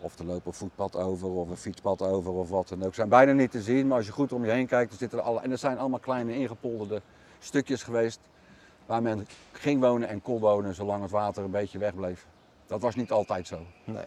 Of 0.00 0.18
er 0.18 0.24
loopt 0.24 0.46
een 0.46 0.52
voetpad 0.52 0.96
over 0.96 1.28
of 1.28 1.48
een 1.48 1.56
fietspad 1.56 2.02
over 2.02 2.32
of 2.32 2.48
wat 2.48 2.68
dan 2.68 2.84
ook. 2.84 2.94
Zijn 2.94 3.08
bijna 3.08 3.32
niet 3.32 3.50
te 3.50 3.62
zien, 3.62 3.86
maar 3.86 3.96
als 3.96 4.06
je 4.06 4.12
goed 4.12 4.32
om 4.32 4.44
je 4.44 4.50
heen 4.50 4.66
kijkt, 4.66 4.88
dan 4.88 4.98
zitten 4.98 5.18
er 5.18 5.24
alle... 5.24 5.40
En 5.40 5.50
er 5.50 5.58
zijn 5.58 5.78
allemaal 5.78 5.98
kleine 5.98 6.34
ingepolderde 6.34 7.02
stukjes 7.38 7.82
geweest 7.82 8.20
waar 8.86 9.02
men 9.02 9.26
ging 9.52 9.80
wonen 9.80 10.08
en 10.08 10.22
kon 10.22 10.40
wonen 10.40 10.74
zolang 10.74 11.02
het 11.02 11.10
water 11.10 11.44
een 11.44 11.50
beetje 11.50 11.78
wegbleef. 11.78 12.26
Dat 12.66 12.80
was 12.80 12.94
niet 12.94 13.10
altijd 13.10 13.46
zo. 13.46 13.66
Nee. 13.84 14.04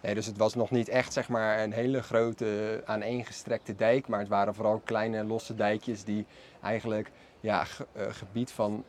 Nee, 0.00 0.14
dus 0.14 0.26
het 0.26 0.36
was 0.36 0.54
nog 0.54 0.70
niet 0.70 0.88
echt 0.88 1.12
zeg 1.12 1.28
maar, 1.28 1.62
een 1.62 1.72
hele 1.72 2.02
groteaaneengestrekte 2.02 3.74
dijk, 3.74 4.08
maar 4.08 4.18
het 4.18 4.28
waren 4.28 4.54
vooral 4.54 4.80
kleine 4.84 5.24
losse 5.24 5.54
dijkjes 5.54 6.04
die 6.04 6.26
eigenlijk 6.62 7.10
ja, 7.40 7.66
uh, 7.96 8.02
gebied 8.10 8.50
van 8.50 8.84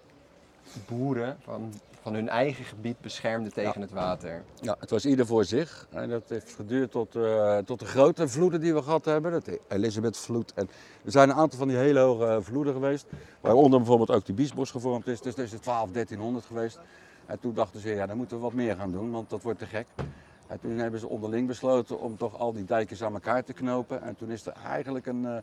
boeren, 0.87 1.37
van 1.43 1.73
van 2.03 2.13
hun 2.13 2.29
eigen 2.29 2.65
gebied 2.65 2.99
beschermden 3.01 3.53
tegen 3.53 3.81
het 3.81 3.91
water. 3.91 4.43
Ja, 4.61 4.75
het 4.79 4.89
was 4.89 5.05
ieder 5.05 5.25
voor 5.25 5.45
zich. 5.45 5.87
En 5.89 6.09
dat 6.09 6.29
heeft 6.29 6.53
geduurd 6.53 6.91
tot, 6.91 7.15
uh, 7.15 7.57
tot 7.57 7.79
de 7.79 7.85
grote 7.85 8.27
vloeden 8.27 8.61
die 8.61 8.73
we 8.73 8.81
gehad 8.81 9.05
hebben. 9.05 9.43
De 9.43 9.59
Elisabethvloed. 9.67 10.53
En 10.53 10.69
er 11.05 11.11
zijn 11.11 11.29
een 11.29 11.35
aantal 11.35 11.59
van 11.59 11.67
die 11.67 11.77
hele 11.77 11.99
hoge 11.99 12.39
vloeden 12.41 12.73
geweest. 12.73 13.05
Waaronder 13.41 13.79
bijvoorbeeld 13.79 14.11
ook 14.11 14.25
de 14.25 14.33
Biesbos 14.33 14.71
gevormd 14.71 15.07
is. 15.07 15.21
Dus 15.21 15.35
dat 15.35 15.45
is 15.45 15.51
het 15.51 15.61
12, 15.61 15.91
1300 15.91 16.45
geweest. 16.45 16.79
En 17.25 17.39
toen 17.39 17.53
dachten 17.53 17.79
ze, 17.79 17.89
ja, 17.89 18.05
dan 18.05 18.17
moeten 18.17 18.37
we 18.37 18.43
wat 18.43 18.53
meer 18.53 18.75
gaan 18.75 18.91
doen, 18.91 19.11
want 19.11 19.29
dat 19.29 19.41
wordt 19.43 19.59
te 19.59 19.65
gek. 19.65 19.87
En 20.47 20.59
toen 20.59 20.77
hebben 20.77 20.99
ze 20.99 21.07
onderling 21.07 21.47
besloten 21.47 21.99
om 21.99 22.17
toch 22.17 22.39
al 22.39 22.53
die 22.53 22.65
dijkjes 22.65 23.03
aan 23.03 23.13
elkaar 23.13 23.43
te 23.43 23.53
knopen. 23.53 24.01
En 24.01 24.15
toen 24.15 24.31
is 24.31 24.45
er 24.45 24.53
eigenlijk 24.65 25.05
een, 25.05 25.25
eh, 25.25 25.37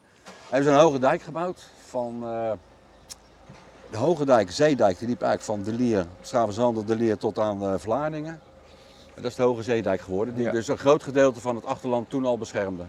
hebben 0.48 0.64
ze 0.64 0.70
een 0.70 0.84
hoge 0.84 0.98
dijk 0.98 1.22
gebouwd 1.22 1.70
van 1.86 2.22
eh, 2.22 2.52
de 3.90 3.96
Hoge 3.96 4.24
Dijk, 4.24 4.50
Zeedijk, 4.50 4.98
die 4.98 5.08
liep 5.08 5.22
eigenlijk 5.22 5.64
van 5.64 5.72
De 5.74 5.78
Lier, 5.82 6.06
Stravenzandel, 6.20 6.84
De 6.84 6.96
Lier 6.96 7.16
tot 7.16 7.38
aan 7.38 7.62
eh, 7.62 7.74
Vlaardingen. 7.78 8.40
En 9.14 9.22
dat 9.22 9.30
is 9.30 9.36
de 9.36 9.42
Hoge 9.42 9.62
Zeedijk 9.62 10.00
geworden, 10.00 10.34
die 10.34 10.44
Ja. 10.44 10.50
dus 10.50 10.68
een 10.68 10.78
groot 10.78 11.02
gedeelte 11.02 11.40
van 11.40 11.54
het 11.54 11.64
achterland 11.64 12.10
toen 12.10 12.24
al 12.24 12.38
beschermde. 12.38 12.84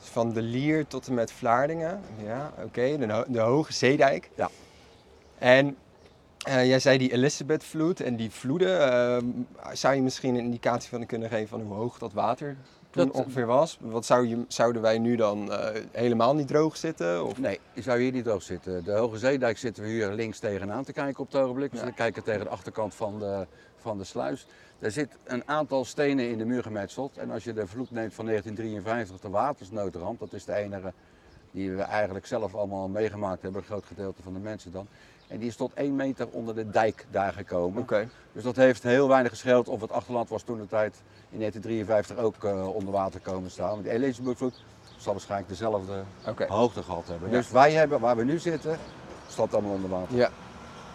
Dus 0.00 0.08
Van 0.08 0.32
de 0.32 0.42
Lier 0.42 0.86
tot 0.86 1.06
en 1.06 1.14
met 1.14 1.32
Vlaardingen. 1.32 2.00
Ja, 2.24 2.52
oké. 2.64 2.96
De, 2.98 3.12
ho- 3.12 3.24
de 3.28 3.40
Hoge 3.40 3.72
Zeedijk. 3.72 4.30
Ja. 4.34 4.50
En 5.38 5.76
eh, 6.46 6.66
jij 6.66 6.78
zei 6.78 6.98
die 6.98 7.12
Elizabethvloed 7.12 8.00
en 8.00 8.16
die 8.16 8.30
vloeden. 8.30 8.92
ehm, 8.92 9.24
zou 9.72 9.94
je 9.94 10.02
misschien 10.02 10.34
een 10.34 10.44
indicatie 10.44 10.88
van 10.88 11.06
kunnen 11.06 11.28
geven 11.28 11.48
van 11.48 11.60
hoe 11.60 11.74
hoog 11.74 11.98
dat 11.98 12.12
water 12.12 12.56
toen 12.94 13.06
Dat- 13.06 13.16
ongeveer 13.16 13.46
was? 13.46 13.78
Wat 13.80 14.04
zou 14.04 14.26
je, 14.28 14.44
zouden 14.48 14.82
wij 14.82 14.98
nu 14.98 15.16
dan 15.16 15.52
eh, 15.52 15.82
helemaal 15.92 16.34
niet 16.34 16.48
droog 16.48 16.76
zitten? 16.76 17.24
Of? 17.24 17.38
Nee, 17.38 17.60
die 17.74 17.82
zou 17.82 18.00
hier 18.00 18.12
niet 18.12 18.24
droog 18.24 18.42
zitten. 18.42 18.84
De 18.84 18.92
Hoge 18.92 19.18
Zeedijk 19.18 19.58
zitten 19.58 19.82
we 19.82 19.88
hier 19.88 20.08
links 20.12 20.38
tegenaan 20.38 20.84
te 20.84 20.92
kijken 20.92 21.20
op 21.22 21.32
het 21.32 21.40
ogenblik. 21.42 21.70
Dus 21.70 21.80
Ja. 21.80 21.86
we 21.86 21.92
kijken 21.92 22.22
tegen 22.22 22.44
de 22.44 22.50
achterkant 22.50 22.94
van 22.94 23.18
de, 23.18 23.46
van 23.76 23.98
de 23.98 24.04
sluis. 24.04 24.46
Er 24.78 24.90
zit 24.90 25.08
een 25.24 25.42
aantal 25.48 25.84
stenen 25.84 26.28
in 26.28 26.38
de 26.38 26.44
muur 26.44 26.62
gemetseld. 26.62 27.16
En 27.18 27.30
als 27.30 27.44
je 27.44 27.52
de 27.52 27.66
vloed 27.66 27.90
neemt 27.90 28.14
van 28.14 28.24
1953, 28.26 29.20
de 29.20 29.28
watersnoodramp, 29.28 30.18
dat 30.20 30.32
is 30.32 30.44
de 30.44 30.54
enige 30.54 30.92
die 31.50 31.72
we 31.72 31.82
eigenlijk 31.82 32.26
zelf 32.26 32.54
allemaal 32.54 32.88
meegemaakt 32.88 33.42
hebben, 33.42 33.60
een 33.60 33.66
groot 33.66 33.84
gedeelte 33.86 34.22
van 34.22 34.32
de 34.32 34.38
mensen 34.38 34.72
dan. 34.72 34.86
En 35.28 35.38
die 35.38 35.48
is 35.48 35.56
tot 35.56 35.72
1 35.74 35.96
meter 35.96 36.28
onder 36.30 36.54
de 36.54 36.70
dijk 36.70 37.06
daar 37.10 37.32
gekomen. 37.32 37.86
Dus 38.32 38.42
dat 38.42 38.56
heeft 38.56 38.82
heel 38.82 39.08
weinig 39.08 39.30
gescheeld 39.30 39.68
of 39.68 39.80
het 39.80 39.92
achterland 39.92 40.28
was 40.28 40.42
toen 40.42 40.58
de 40.58 40.66
tijd 40.66 40.94
in 41.30 41.38
1953 41.38 42.16
ook 42.16 42.44
eh, 42.44 42.74
onder 42.74 42.92
water 42.92 43.20
komen 43.20 43.50
staan. 43.50 43.68
Want 43.68 43.82
die 43.82 43.92
Elizabethvloed 43.92 44.62
zal 44.96 45.12
waarschijnlijk 45.12 45.50
dezelfde 45.50 46.02
hoogte 46.48 46.82
gehad 46.82 47.08
hebben. 47.08 47.30
Ja. 47.30 47.36
Dus 47.36 47.50
wij 47.50 47.72
hebben, 47.72 48.00
waar 48.00 48.16
we 48.16 48.24
nu 48.24 48.38
zitten, 48.38 48.78
staat 49.28 49.54
allemaal 49.54 49.72
onder 49.72 49.90
water. 49.90 50.16
Ja. 50.16 50.30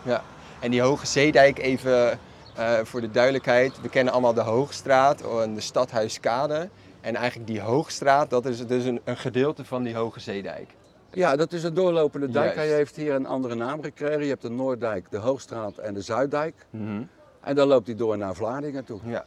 ja. 0.03 0.23
En 0.59 0.71
die 0.71 0.81
Hoge 0.81 1.05
Zeedijk, 1.05 1.59
even 1.59 2.19
eh, 2.55 2.79
voor 2.83 3.01
de 3.01 3.11
duidelijkheid. 3.11 3.81
We 3.81 3.89
kennen 3.89 4.13
allemaal 4.13 4.33
de 4.33 4.41
Hoogstraat 4.41 5.21
en 5.41 5.53
de 5.53 5.61
Stadhuiskade. 5.61 6.69
En 7.01 7.15
eigenlijk 7.15 7.47
die 7.47 7.61
Hoogstraat, 7.61 8.29
dat 8.29 8.45
is 8.45 8.67
dus 8.67 8.85
een, 8.85 9.01
een 9.03 9.17
gedeelte 9.17 9.65
van 9.65 9.83
die 9.83 9.95
Hoge 9.95 10.19
Zeedijk. 10.19 10.69
Ja, 11.13 11.35
dat 11.35 11.53
is 11.53 11.63
een 11.63 11.73
doorlopende 11.73 12.25
dijk. 12.29 12.55
Juist. 12.55 12.69
Hij 12.69 12.77
heeft 12.77 12.95
hier 12.95 13.13
een 13.13 13.25
andere 13.25 13.55
naam 13.55 13.83
gekregen. 13.83 14.21
Je 14.23 14.27
hebt 14.29 14.41
de 14.41 14.49
Noorddijk, 14.49 15.11
de 15.11 15.17
Hoogstraat 15.17 15.77
en 15.77 15.93
de 15.93 16.01
Zuiddijk. 16.01 16.65
En 17.41 17.55
dan 17.55 17.67
loopt 17.67 17.87
hij 17.87 17.95
door 17.95 18.17
naar 18.17 18.35
Vlaardingen 18.35 18.85
toe. 18.85 18.99
Ja. 19.05 19.25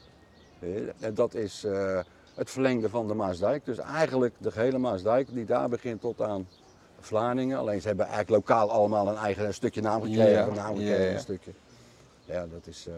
En 1.01 1.15
dat 1.15 1.35
is 1.35 1.65
eh, 1.65 1.99
het 2.35 2.51
verlengde 2.51 2.89
van 2.89 3.09
de 3.09 3.15
Maasdijk. 3.15 3.65
Dus 3.65 3.79
eigenlijk 3.79 4.35
de 4.39 4.51
gehele 4.51 4.79
Maasdijk 4.79 5.29
die 5.35 5.45
daar 5.45 5.69
begint 5.69 6.01
tot 6.01 6.21
aan 6.21 6.49
Vlaardingen. 7.01 7.59
Alleen 7.59 7.81
ze 7.81 7.87
hebben 7.87 8.07
eigenlijk 8.07 8.49
lokaal 8.49 8.71
allemaal 8.71 9.09
een 9.09 9.17
eigen 9.17 9.55
stukje 9.55 9.81
naam 9.81 10.03
gekregen. 10.03 10.31
Ja, 10.31 10.47
een 10.47 10.55
naam 10.55 10.77
gekregen, 10.77 11.05
ja. 11.05 11.13
een 11.13 11.19
stukje. 11.19 11.51
Ja, 12.25 12.47
dat 12.53 12.67
is... 12.67 12.87
eh, 12.89 12.95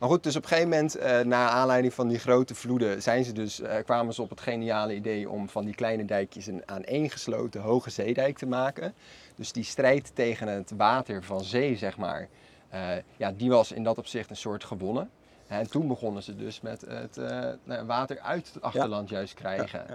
Maar 0.00 0.08
goed, 0.08 0.22
dus 0.22 0.36
op 0.36 0.42
een 0.42 0.48
gegeven 0.48 0.70
moment, 0.70 0.94
eh 0.96 1.20
na 1.20 1.48
aanleiding 1.48 1.94
van 1.94 2.08
die 2.08 2.18
grote 2.18 2.54
vloeden, 2.54 3.02
zijn 3.02 3.24
ze 3.24 3.32
dus, 3.32 3.60
eh, 3.60 3.84
kwamen 3.84 4.14
ze 4.14 4.22
op 4.22 4.30
het 4.30 4.40
geniale 4.40 4.94
idee 4.94 5.28
om 5.30 5.48
van 5.48 5.64
die 5.64 5.74
kleine 5.74 6.04
dijkjes 6.04 6.46
een 6.46 6.62
aaneengesloten 6.66 7.60
hoge 7.60 7.90
zeedijk 7.90 8.38
te 8.38 8.46
maken. 8.46 8.94
Dus 9.34 9.52
die 9.52 9.64
strijd 9.64 10.10
tegen 10.14 10.48
het 10.48 10.72
water 10.76 11.22
van 11.22 11.44
zee, 11.44 11.76
zeg 11.76 11.96
maar, 11.96 12.28
eh, 12.68 12.88
ja, 13.16 13.32
die 13.36 13.50
was 13.50 13.72
in 13.72 13.84
dat 13.84 13.98
opzicht 13.98 14.30
een 14.30 14.36
soort 14.36 14.64
gewonnen. 14.64 15.10
En 15.46 15.70
toen 15.70 15.88
begonnen 15.88 16.22
ze 16.22 16.36
dus 16.36 16.60
met 16.60 16.80
het 16.80 17.16
eh, 17.16 17.48
nou, 17.64 17.86
water 17.86 18.20
uit 18.20 18.50
het 18.54 18.62
achterland 18.62 19.08
juist 19.08 19.34
krijgen. 19.34 19.86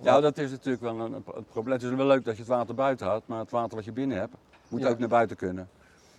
Ja, 0.00 0.20
dat 0.20 0.38
is 0.38 0.50
natuurlijk 0.50 0.82
wel 0.82 1.00
een, 1.00 1.12
een 1.12 1.44
probleem. 1.50 1.74
Het 1.74 1.82
is 1.82 1.94
wel 1.94 2.06
leuk 2.06 2.24
dat 2.24 2.34
je 2.34 2.40
het 2.40 2.50
water 2.50 2.74
buiten 2.74 3.06
houdt, 3.06 3.26
maar 3.26 3.38
het 3.38 3.50
water 3.50 3.76
wat 3.76 3.84
je 3.84 3.92
binnen 3.92 4.18
hebt, 4.18 4.34
moet 4.68 4.80
Ja. 4.80 4.88
ook 4.88 4.98
naar 4.98 5.08
buiten 5.08 5.36
kunnen. 5.36 5.68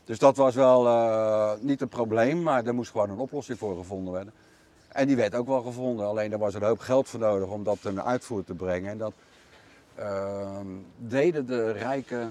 Dus 0.10 0.20
dat 0.20 0.38
was 0.38 0.56
wel 0.56 0.88
eh, 0.88 1.51
niet 1.60 1.82
een 1.82 1.88
probleem, 1.88 2.44
maar 2.44 2.66
er 2.66 2.74
moest 2.74 2.92
gewoon 2.92 3.10
een 3.10 3.18
oplossing 3.18 3.58
voor 3.58 3.78
gevonden 3.78 4.13
worden. 4.13 4.34
En 4.88 5.08
die 5.08 5.16
werd 5.16 5.36
ook 5.36 5.48
wel 5.48 5.62
gevonden, 5.62 6.06
alleen 6.06 6.30
daar 6.30 6.39
was 6.39 6.54
er 6.54 6.62
een 6.62 6.68
hoop 6.68 6.80
geld 6.80 7.10
voor 7.10 7.20
nodig 7.20 7.48
om 7.48 7.63
dat 7.63 7.82
ten 7.82 8.04
uitvoer 8.04 8.44
te 8.44 8.54
brengen. 8.54 8.92
En 8.92 8.98
dat 8.98 9.13
ehm, 9.96 10.68
deden 10.98 11.46
de 11.46 11.72
rijke 11.72 12.28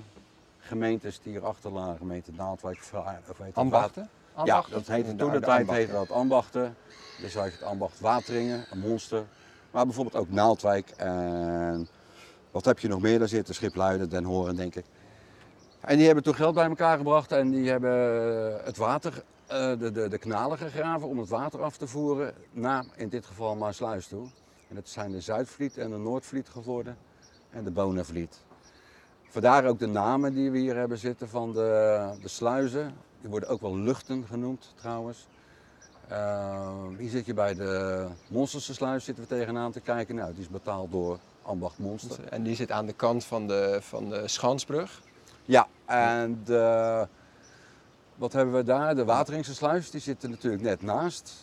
gemeentes 0.58 1.20
die 1.22 1.32
hierachter 1.32 1.72
lagen, 1.72 1.96
gemeente 1.96 2.30
Naaldwijk, 2.36 2.78
of 2.78 3.38
weet 3.38 3.46
het, 3.46 3.54
Ambachten? 3.54 4.08
ja, 4.44 4.64
dat 4.70 4.86
heette 4.86 5.16
toen 5.16 5.32
de 5.32 5.40
tijd 5.40 5.70
heette 5.70 5.92
dat 5.92 6.10
ambachten. 6.10 6.76
Dus 7.20 7.34
had 7.34 7.44
je 7.44 7.50
het 7.50 7.62
ambacht 7.62 8.00
Wateringen, 8.00 8.64
een 8.70 8.78
monster. 8.78 9.24
Maar 9.70 9.84
bijvoorbeeld 9.84 10.16
ook 10.16 10.30
Naaldwijk 10.30 10.90
en 10.90 11.88
wat 12.50 12.64
heb 12.64 12.78
je 12.78 12.88
nog 12.88 13.00
meer 13.00 13.18
daar 13.18 13.28
zitten? 13.28 13.54
Schipluiden, 13.54 14.08
Den 14.08 14.24
Horen 14.24 14.56
denk 14.56 14.74
ik. 14.74 14.84
En 15.80 15.96
die 15.96 16.06
hebben 16.06 16.24
toen 16.24 16.34
geld 16.34 16.54
bij 16.54 16.68
elkaar 16.68 16.96
gebracht 16.96 17.32
en 17.32 17.50
die 17.50 17.70
hebben 17.70 18.64
het 18.64 18.76
water, 18.76 19.24
eh, 19.46 19.78
de, 19.78 19.92
de, 19.92 20.08
de 20.08 20.18
gegraven 20.56 21.08
om 21.08 21.18
het 21.18 21.28
water 21.28 21.62
af 21.62 21.76
te 21.76 21.86
voeren 21.86 22.34
naar 22.52 22.84
in 22.96 23.08
dit 23.08 23.26
geval 23.26 23.56
Maasluis 23.56 24.06
toe. 24.06 24.26
En 24.68 24.74
dat 24.74 24.88
zijn 24.88 25.10
de 25.10 25.20
Zuidvliet 25.20 25.78
en 25.78 25.90
de 25.90 25.96
Noordvliet 25.96 26.48
geworden 26.48 26.96
en 27.50 27.64
de 27.64 27.70
Bonenvliet. 27.70 28.40
Vandaar 29.28 29.66
ook 29.66 29.78
de 29.78 29.86
namen 29.86 30.34
die 30.34 30.50
we 30.50 30.58
hier 30.58 30.76
hebben 30.76 30.98
zitten 30.98 31.28
van 31.28 31.52
de, 31.52 32.10
de 32.22 32.28
sluizen. 32.28 32.94
Die 33.20 33.30
worden 33.30 33.48
ook 33.48 33.60
wel 33.60 33.76
luchten 33.76 34.24
genoemd 34.26 34.74
trouwens. 34.76 35.26
Eh, 36.08 36.72
hier 36.98 37.10
zit 37.10 37.26
je 37.26 37.34
bij 37.34 37.54
de 37.54 38.06
Monsterse 38.28 38.74
sluis 38.74 39.04
zitten 39.04 39.24
we 39.24 39.30
tegenaan 39.30 39.72
te 39.72 39.80
kijken. 39.80 40.14
Nou, 40.14 40.32
die 40.32 40.40
is 40.40 40.48
betaald 40.48 40.90
door 40.90 41.18
Ambacht 41.42 41.78
Monster. 41.78 42.24
En 42.24 42.42
die 42.42 42.54
zit 42.54 42.70
aan 42.70 42.86
de 42.86 42.92
kant 42.92 43.24
van 43.24 43.46
de, 43.46 43.78
van 43.80 44.08
de 44.08 44.28
Schansbrug. 44.28 45.02
Ja, 45.48 45.66
en 45.86 46.40
de, 46.44 47.06
wat 48.14 48.32
hebben 48.32 48.54
we 48.54 48.62
daar? 48.62 48.94
De 48.94 49.04
Wateringse 49.04 49.54
sluis, 49.54 49.90
die 49.90 50.00
zit 50.00 50.22
er 50.22 50.28
natuurlijk 50.28 50.62
net 50.62 50.82
naast. 50.82 51.34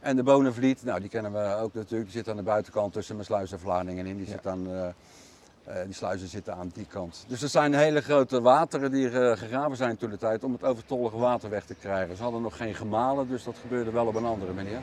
En 0.00 0.16
de 0.16 0.22
Bonenvliet, 0.22 0.84
nou 0.84 1.00
die 1.00 1.08
kennen 1.08 1.32
we 1.32 1.56
ook 1.62 1.74
natuurlijk. 1.74 2.10
Die 2.10 2.18
zit 2.18 2.28
aan 2.28 2.36
de 2.36 2.42
buitenkant 2.42 2.92
tussen 2.92 3.14
mijn 3.14 3.26
sluis 3.26 3.52
en 3.52 3.60
Vlaardingen 3.60 4.06
in. 4.06 4.16
Die, 4.16 4.26
zit 4.26 4.46
aan, 4.46 4.66
eh, 4.66 4.88
eh, 5.64 5.84
die 5.84 5.94
sluizen 5.94 6.28
zitten 6.28 6.54
aan 6.54 6.70
die 6.74 6.86
kant. 6.86 7.24
Dus 7.28 7.42
er 7.42 7.48
zijn 7.48 7.74
hele 7.74 8.00
grote 8.00 8.40
wateren 8.40 8.90
die 8.90 9.10
eh, 9.10 9.36
gegraven 9.36 9.76
zijn 9.76 9.96
toen 9.96 10.10
de 10.10 10.18
tijd 10.18 10.44
om 10.44 10.52
het 10.52 10.64
overtollige 10.64 11.16
water 11.16 11.50
weg 11.50 11.64
te 11.64 11.74
krijgen. 11.74 12.16
Ze 12.16 12.22
hadden 12.22 12.42
nog 12.42 12.56
geen 12.56 12.74
gemalen, 12.74 13.28
dus 13.28 13.44
dat 13.44 13.56
gebeurde 13.60 13.90
wel 13.90 14.06
op 14.06 14.14
een 14.14 14.24
andere 14.24 14.52
manier. 14.52 14.80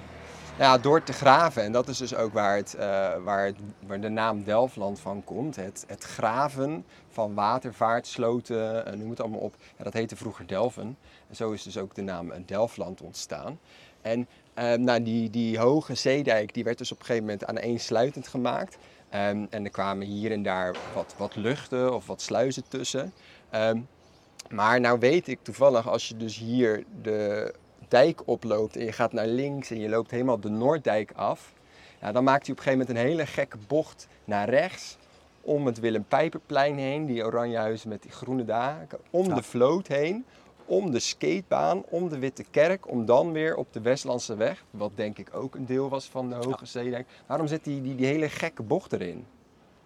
Ja, 0.57 0.77
door 0.77 1.03
te 1.03 1.13
graven. 1.13 1.63
En 1.63 1.71
dat 1.71 1.87
is 1.87 1.97
dus 1.97 2.15
ook 2.15 2.33
waar, 2.33 2.55
het, 2.55 2.73
eh, 2.73 3.23
waar, 3.23 3.45
het, 3.45 3.55
waar 3.87 3.99
de 4.01 4.09
naam 4.09 4.43
Delfland 4.43 4.99
van 4.99 5.23
komt. 5.23 5.55
Het, 5.55 5.83
het 5.87 6.03
graven 6.03 6.85
van 7.09 7.33
watervaart, 7.33 8.07
sloten, 8.07 8.85
eh, 8.85 8.93
noem 8.93 9.09
het 9.09 9.21
allemaal 9.21 9.39
op. 9.39 9.55
Ja, 9.77 9.83
dat 9.83 9.93
heette 9.93 10.15
vroeger 10.15 10.47
Delven. 10.47 10.97
En 11.29 11.35
zo 11.35 11.51
is 11.51 11.63
dus 11.63 11.77
ook 11.77 11.95
de 11.95 12.01
naam 12.01 12.31
eh, 12.31 12.39
Delfland 12.45 13.01
ontstaan. 13.01 13.59
En 14.01 14.27
eh, 14.53 14.73
nou, 14.73 15.03
die, 15.03 15.29
die 15.29 15.59
hoge 15.59 15.95
zeedijk 15.95 16.53
die 16.53 16.63
werd 16.63 16.77
dus 16.77 16.91
op 16.91 16.99
een 16.99 17.05
gegeven 17.05 17.25
moment 17.25 17.45
aan 17.45 17.57
één 17.57 17.79
sluitend 17.79 18.27
gemaakt. 18.27 18.77
Ehm, 19.09 19.45
en 19.49 19.63
er 19.63 19.71
kwamen 19.71 20.07
hier 20.07 20.31
en 20.31 20.43
daar 20.43 20.75
wat, 20.93 21.15
wat 21.17 21.35
luchten 21.35 21.93
of 21.93 22.07
wat 22.07 22.21
sluizen 22.21 22.63
tussen. 22.67 23.13
Ehm, 23.49 23.79
maar 24.49 24.79
nou 24.79 24.99
weet 24.99 25.27
ik 25.27 25.39
toevallig, 25.41 25.87
als 25.87 26.07
je 26.07 26.17
dus 26.17 26.37
hier 26.37 26.83
de 27.01 27.53
dijk 27.87 28.21
oploopt 28.27 28.75
en 28.75 28.85
je 28.85 28.91
gaat 28.91 29.13
naar 29.13 29.27
links 29.27 29.69
en 29.71 29.79
je 29.79 29.89
loopt 29.89 30.11
helemaal 30.11 30.39
de 30.39 30.49
Noorddijk 30.49 31.11
af, 31.15 31.53
ja, 32.01 32.11
dan 32.11 32.23
maakt 32.23 32.45
hij 32.45 32.51
op 32.55 32.57
een 32.57 32.63
gegeven 32.63 32.87
moment 32.87 33.05
een 33.05 33.11
hele 33.11 33.25
gekke 33.25 33.57
bocht 33.67 34.07
naar 34.25 34.49
rechts. 34.49 34.97
Om 35.41 35.65
het 35.65 35.79
Willem 35.79 36.05
Pijperplein 36.07 36.77
heen, 36.77 37.05
die 37.05 37.25
oranje 37.25 37.57
huizen 37.57 37.89
met 37.89 38.01
die 38.01 38.11
groene 38.11 38.45
daken, 38.45 38.97
om 39.09 39.25
Ja. 39.27 39.35
de 39.35 39.43
vloot 39.43 39.87
heen, 39.87 40.25
om 40.65 40.91
de 40.91 40.99
skatebaan, 40.99 41.83
om 41.89 42.09
de 42.09 42.19
Witte 42.19 42.43
Kerk, 42.51 42.89
om 42.91 43.05
dan 43.05 43.31
weer 43.31 43.55
op 43.55 43.73
de 43.73 43.81
Westlandse 43.81 44.35
weg, 44.35 44.63
wat 44.71 44.91
denk 44.95 45.17
ik 45.17 45.29
ook 45.35 45.55
een 45.55 45.65
deel 45.65 45.89
was 45.89 46.05
van 46.05 46.29
de 46.29 46.35
Hoge 46.35 46.65
Zeedijk. 46.65 47.07
Waarom 47.25 47.47
zit 47.47 47.63
die, 47.63 47.81
die, 47.81 47.95
die 47.95 48.05
hele 48.05 48.29
gekke 48.29 48.63
bocht 48.63 48.93
erin? 48.93 49.25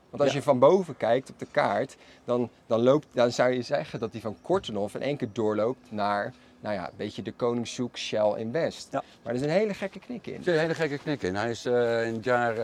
Want 0.09 0.23
als 0.23 0.31
Ja. 0.31 0.37
je 0.37 0.43
van 0.43 0.59
boven 0.59 0.97
kijkt 0.97 1.29
op 1.29 1.39
de 1.39 1.47
kaart, 1.51 1.95
dan, 2.25 2.49
dan, 2.67 2.81
loopt, 2.81 3.07
dan 3.11 3.31
zou 3.31 3.51
je 3.51 3.61
zeggen 3.61 3.99
dat 3.99 4.11
die 4.11 4.21
van 4.21 4.37
Kortenhof 4.41 4.95
in 4.95 5.01
één 5.01 5.17
keer 5.17 5.29
doorloopt 5.33 5.91
naar 5.91 6.33
nou 6.61 6.75
ja, 6.75 6.87
een 6.87 6.95
beetje 6.97 7.21
de 7.21 7.31
Koningshoek, 7.31 7.97
Shell 7.97 8.33
in 8.37 8.51
West. 8.51 8.87
Ja. 8.91 9.03
Maar 9.23 9.33
er 9.33 9.39
is 9.39 9.45
een 9.45 9.49
hele 9.53 9.73
gekke 9.73 9.99
knik 9.99 10.27
in. 10.27 10.35
Er 10.37 10.43
zit 10.43 10.53
een 10.53 10.59
hele 10.59 10.75
gekke 10.75 10.97
knik 10.97 11.21
in. 11.21 11.35
Hij 11.35 11.49
is 11.49 11.65
eh, 11.65 12.07
in 12.07 12.13
het 12.13 12.23
jaar. 12.23 12.55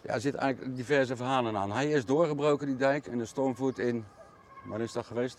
ja, 0.00 0.12
er 0.14 0.20
zitten 0.20 0.40
eigenlijk 0.40 0.76
diverse 0.76 1.16
verhalen 1.16 1.56
aan. 1.56 1.72
Hij 1.72 1.90
is 1.90 2.04
doorgebroken, 2.04 2.66
die 2.66 2.76
dijk, 2.76 3.06
en 3.06 3.18
de 3.18 3.24
stormvoet 3.26 3.78
in. 3.78 4.04
Wanneer 4.64 4.86
is 4.86 4.92
dat 4.92 5.06
geweest? 5.06 5.38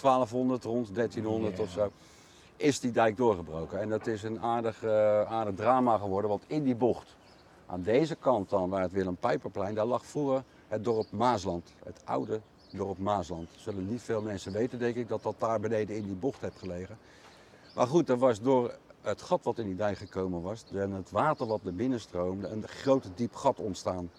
1200, 0.00 0.64
rond 0.64 0.94
1300 0.94 1.56
Ja. 1.56 1.62
of 1.62 1.70
zo. 1.70 1.92
Is 2.56 2.80
die 2.80 2.90
dijk 2.90 3.16
doorgebroken. 3.16 3.80
En 3.80 3.88
dat 3.88 4.06
is 4.06 4.22
een 4.22 4.40
aardig, 4.40 4.82
eh, 4.82 5.22
aardig 5.22 5.54
drama 5.54 5.96
geworden, 5.98 6.30
want 6.30 6.42
in 6.46 6.62
die 6.64 6.74
bocht, 6.74 7.16
aan 7.66 7.82
deze 7.82 8.14
kant 8.16 8.50
dan, 8.50 8.70
waar 8.70 8.82
het 8.82 8.92
Willem 8.92 9.16
Pijperplein, 9.16 9.74
daar 9.74 9.86
lag 9.86 10.04
vroeger 10.06 10.42
het 10.68 10.84
dorp 10.84 11.10
Maasland. 11.10 11.72
Het 11.84 12.00
oude 12.04 12.40
dorp 12.72 12.98
Maasland. 12.98 13.48
Zullen 13.56 13.88
niet 13.88 14.02
veel 14.02 14.22
mensen 14.22 14.52
weten, 14.52 14.78
denk 14.78 14.96
ik, 14.96 15.08
dat 15.08 15.22
dat 15.22 15.34
daar 15.38 15.60
beneden 15.60 15.96
in 15.96 16.04
die 16.04 16.14
bocht 16.14 16.40
heeft 16.40 16.58
gelegen. 16.58 16.98
Maar 17.74 17.86
goed, 17.86 18.08
er 18.08 18.18
was 18.18 18.40
door 18.40 18.74
het 19.02 19.22
gat 19.22 19.44
wat 19.44 19.58
in 19.58 19.66
die 19.66 19.76
dijk 19.76 19.98
gekomen 19.98 20.42
was 20.42 20.64
en 20.74 20.90
het 20.92 21.10
water 21.10 21.46
wat 21.46 21.62
naar 21.64 21.72
binnen 21.74 22.00
stroomde, 22.00 22.48
een 22.48 22.68
groot 22.68 23.04
diep 23.14 23.34
gat 23.34 23.58
ontstaan. 23.58 24.10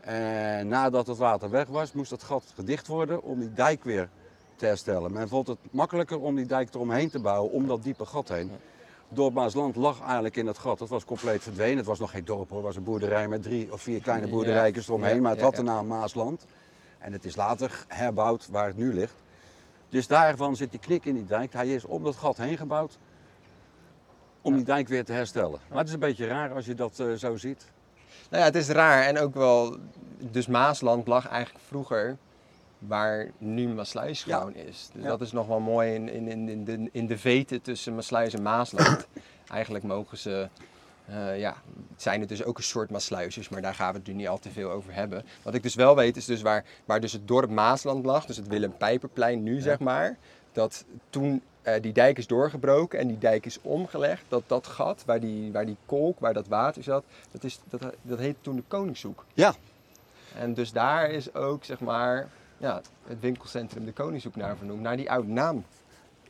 En 0.00 0.68
nadat 0.68 1.06
het 1.06 1.16
water 1.16 1.50
weg 1.50 1.66
was, 1.66 1.92
moest 1.92 2.10
dat 2.10 2.22
gat 2.22 2.52
gedicht 2.54 2.86
worden 2.86 3.22
om 3.22 3.38
die 3.38 3.52
dijk 3.52 3.84
weer 3.84 4.08
te 4.56 4.66
herstellen. 4.66 5.12
Men 5.12 5.28
vond 5.28 5.46
het 5.46 5.58
makkelijker 5.70 6.20
om 6.20 6.34
die 6.36 6.46
dijk 6.46 6.74
eromheen 6.74 7.10
te 7.10 7.18
bouwen, 7.20 7.52
om 7.52 7.66
dat 7.66 7.82
diepe 7.82 8.06
gat 8.06 8.28
heen. 8.28 8.50
Dorp 9.08 9.34
Maasland 9.34 9.76
lag 9.76 10.00
eigenlijk 10.02 10.36
in 10.36 10.46
het 10.46 10.58
gat. 10.58 10.80
Het 10.80 10.88
was 10.88 11.04
compleet 11.04 11.42
verdwenen. 11.42 11.76
Het 11.76 11.86
was 11.86 11.98
nog 11.98 12.10
geen 12.10 12.24
dorp 12.24 12.48
hoor. 12.48 12.56
Het 12.58 12.66
was 12.66 12.76
een 12.76 12.82
boerderij 12.84 13.28
met 13.28 13.42
drie 13.42 13.72
of 13.72 13.80
vier 13.82 14.00
kleine 14.00 14.26
Ja. 14.26 14.32
boerderijtjes 14.32 14.88
eromheen. 14.88 15.22
Maar 15.22 15.32
het 15.32 15.40
had 15.40 15.56
de 15.56 15.62
naam 15.62 15.86
Maasland. 15.86 16.46
En 17.06 17.12
het 17.12 17.24
is 17.24 17.36
later 17.36 17.84
herbouwd 17.88 18.48
waar 18.50 18.66
het 18.66 18.76
nu 18.76 18.94
ligt. 18.94 19.14
Dus 19.88 20.06
daarvan 20.06 20.56
zit 20.56 20.70
die 20.70 20.80
knik 20.80 21.04
in 21.04 21.14
die 21.14 21.24
dijk. 21.24 21.52
Hij 21.52 21.68
is 21.74 21.84
om 21.84 22.04
dat 22.04 22.16
gat 22.16 22.36
heen 22.36 22.56
gebouwd. 22.56 22.98
Om 24.40 24.54
die 24.54 24.64
dijk 24.64 24.88
weer 24.88 25.04
te 25.04 25.12
herstellen. 25.12 25.60
Maar 25.68 25.78
het 25.78 25.86
is 25.88 25.92
een 25.94 26.00
beetje 26.00 26.26
raar 26.26 26.52
als 26.52 26.66
je 26.66 26.74
dat 26.74 26.98
eh, 27.00 27.12
zo 27.12 27.36
ziet. 27.36 27.64
Nou 28.30 28.40
ja, 28.42 28.48
het 28.48 28.56
is 28.56 28.68
raar 28.68 29.02
en 29.04 29.18
ook 29.18 29.34
wel. 29.34 29.76
Dus 30.18 30.46
Maasland 30.46 31.06
lag 31.06 31.28
eigenlijk 31.28 31.64
vroeger 31.64 32.16
waar 32.78 33.30
nu 33.38 33.68
Maasluis 33.68 34.24
Ja. 34.24 34.38
gewoon 34.38 34.54
is. 34.54 34.88
Dus 34.92 35.02
Ja. 35.02 35.08
dat 35.08 35.20
is 35.20 35.32
nog 35.32 35.46
wel 35.46 35.60
mooi 35.60 35.94
in, 35.94 36.08
in, 36.08 36.28
in, 36.28 36.48
in, 36.48 36.64
de, 36.64 36.88
in 36.92 37.06
de 37.06 37.18
veten 37.18 37.62
tussen 37.62 37.94
Maasluis 37.94 38.34
en 38.34 38.42
Maasland. 38.42 39.06
eigenlijk 39.50 39.84
mogen 39.84 40.18
ze. 40.18 40.48
Eh, 41.06 41.38
ja, 41.38 41.56
zijn 41.96 42.20
het 42.20 42.28
dus 42.28 42.44
ook 42.44 42.56
een 42.56 42.62
soort 42.62 42.90
Maasluisers, 42.90 43.48
maar 43.48 43.62
daar 43.62 43.74
gaan 43.74 43.92
we 43.92 43.98
het 43.98 44.06
nu 44.06 44.14
niet 44.14 44.28
al 44.28 44.38
te 44.38 44.50
veel 44.50 44.70
over 44.70 44.94
hebben. 44.94 45.24
Wat 45.42 45.54
ik 45.54 45.62
dus 45.62 45.74
wel 45.74 45.96
weet 45.96 46.16
is 46.16 46.24
dus 46.24 46.42
waar, 46.42 46.64
waar 46.84 47.00
dus 47.00 47.12
het 47.12 47.28
dorp 47.28 47.50
Maasland 47.50 48.04
lag, 48.04 48.26
dus 48.26 48.36
het 48.36 48.46
Willem 48.46 48.76
Pijperplein 48.76 49.42
nu 49.42 49.60
zeg 49.60 49.78
maar, 49.78 50.16
dat 50.52 50.84
toen 51.10 51.42
eh, 51.62 51.82
die 51.82 51.92
dijk 51.92 52.18
is 52.18 52.26
doorgebroken 52.26 52.98
en 52.98 53.08
die 53.08 53.18
dijk 53.18 53.46
is 53.46 53.58
omgelegd, 53.62 54.24
dat 54.28 54.42
dat 54.46 54.66
gat 54.66 55.02
waar 55.04 55.20
die, 55.20 55.52
waar 55.52 55.66
die 55.66 55.76
kolk, 55.86 56.20
waar 56.20 56.34
dat 56.34 56.48
water 56.48 56.82
zat, 56.82 57.04
dat, 57.30 57.44
is, 57.44 57.60
dat, 57.68 57.80
dat 58.02 58.18
heette 58.18 58.40
toen 58.40 58.56
de 58.56 58.62
Koningshoek. 58.68 59.24
Ja, 59.34 59.54
En 60.38 60.54
dus 60.54 60.72
daar 60.72 61.10
is 61.10 61.34
ook 61.34 61.64
zeg 61.64 61.80
maar 61.80 62.28
ja, 62.58 62.80
het 63.06 63.20
winkelcentrum 63.20 63.84
de 63.84 63.92
Koningshoek 63.92 64.36
naar 64.36 64.56
vernoemd, 64.56 64.80
naar 64.80 64.96
die 64.96 65.10
oude 65.10 65.28
naam. 65.28 65.64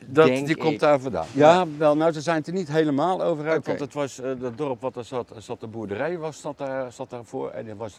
Dat, 0.06 0.26
Denk 0.26 0.46
die 0.46 0.56
komt 0.56 0.72
ik. 0.72 0.80
daar 0.80 1.00
vandaan. 1.00 1.26
Ja, 1.32 1.66
wel, 1.78 1.96
nou, 1.96 2.12
ze 2.12 2.20
zijn 2.20 2.36
het 2.36 2.46
er 2.46 2.52
niet 2.52 2.68
helemaal 2.68 3.22
over 3.22 3.48
uit. 3.48 3.66
Want 3.66 3.80
het 3.80 3.94
was, 3.94 4.20
eh, 4.20 4.30
dat 4.38 4.58
dorp 4.58 4.80
wat 4.80 4.96
er 4.96 5.04
zat, 5.04 5.32
zat 5.38 5.60
de 5.60 5.66
boerderij, 5.66 6.18
was, 6.18 6.40
zat, 6.40 6.58
daar, 6.58 6.92
zat 6.92 7.10
daarvoor. 7.10 7.50
En 7.50 7.66
het 7.66 7.78
was 7.78 7.98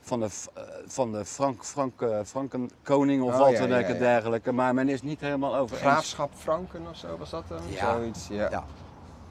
van 0.00 0.20
de, 0.20 0.28
eh, 0.54 0.62
van 0.86 1.12
de 1.12 1.24
Frank, 1.24 1.64
Frank, 1.64 2.00
eh, 2.00 2.18
Frankenkoning 2.24 3.22
of 3.22 3.32
Oh, 3.32 3.38
wat 3.38 3.56
dan 3.56 3.68
ja, 3.68 3.78
ook 3.78 3.86
ja. 3.86 3.94
dergelijke. 3.94 4.52
Maar 4.52 4.74
men 4.74 4.88
is 4.88 5.02
niet 5.02 5.20
helemaal 5.20 5.56
over. 5.56 5.76
Graafschap 5.76 6.30
Franken 6.34 6.88
of 6.90 6.96
zo 6.96 7.16
was 7.18 7.30
dat 7.30 7.44
dan? 7.48 7.60
Ja. 7.68 7.94
Zoiets, 7.94 8.28
ja. 8.28 8.64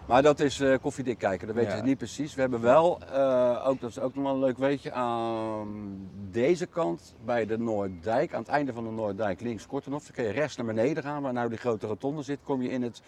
Maar 0.08 0.22
dat 0.22 0.40
is 0.40 0.60
eh, 0.60 0.74
koffiedik 0.82 1.18
kijken, 1.18 1.48
dat 1.48 1.56
weten 1.56 1.72
Ja. 1.72 1.78
ze 1.78 1.84
niet 1.84 1.98
precies. 1.98 2.36
We 2.36 2.42
hebben 2.42 2.62
wel, 2.62 3.00
eh, 3.14 3.68
ook, 3.68 3.82
dat 3.82 3.90
is 3.90 4.00
ook 4.00 4.16
nog 4.16 4.24
wel 4.24 4.34
een 4.34 4.40
leuk 4.40 4.58
weetje, 4.58 4.92
aan 4.92 5.98
deze 6.32 6.66
kant 6.66 7.16
bij 7.26 7.46
de 7.46 7.58
Noorddijk, 7.58 8.34
aan 8.34 8.40
het 8.40 8.50
einde 8.50 8.74
van 8.74 8.84
de 8.84 8.90
Noorddijk, 8.92 9.42
links 9.42 9.68
Kortenhof, 9.68 10.04
dan 10.04 10.12
kun 10.16 10.24
je 10.24 10.30
rechts 10.32 10.56
naar 10.56 10.66
beneden 10.66 11.04
gaan, 11.04 11.22
waar 11.22 11.34
nou 11.34 11.50
die 11.50 11.58
grote 11.58 11.88
rotonde 11.88 12.22
zit, 12.22 12.40
kom 12.44 12.62
je 12.62 12.70
in 12.70 12.82
het 12.82 13.02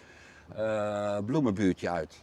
eh, 0.56 1.18
bloemenbuurtje 1.26 1.90
uit. 1.90 2.22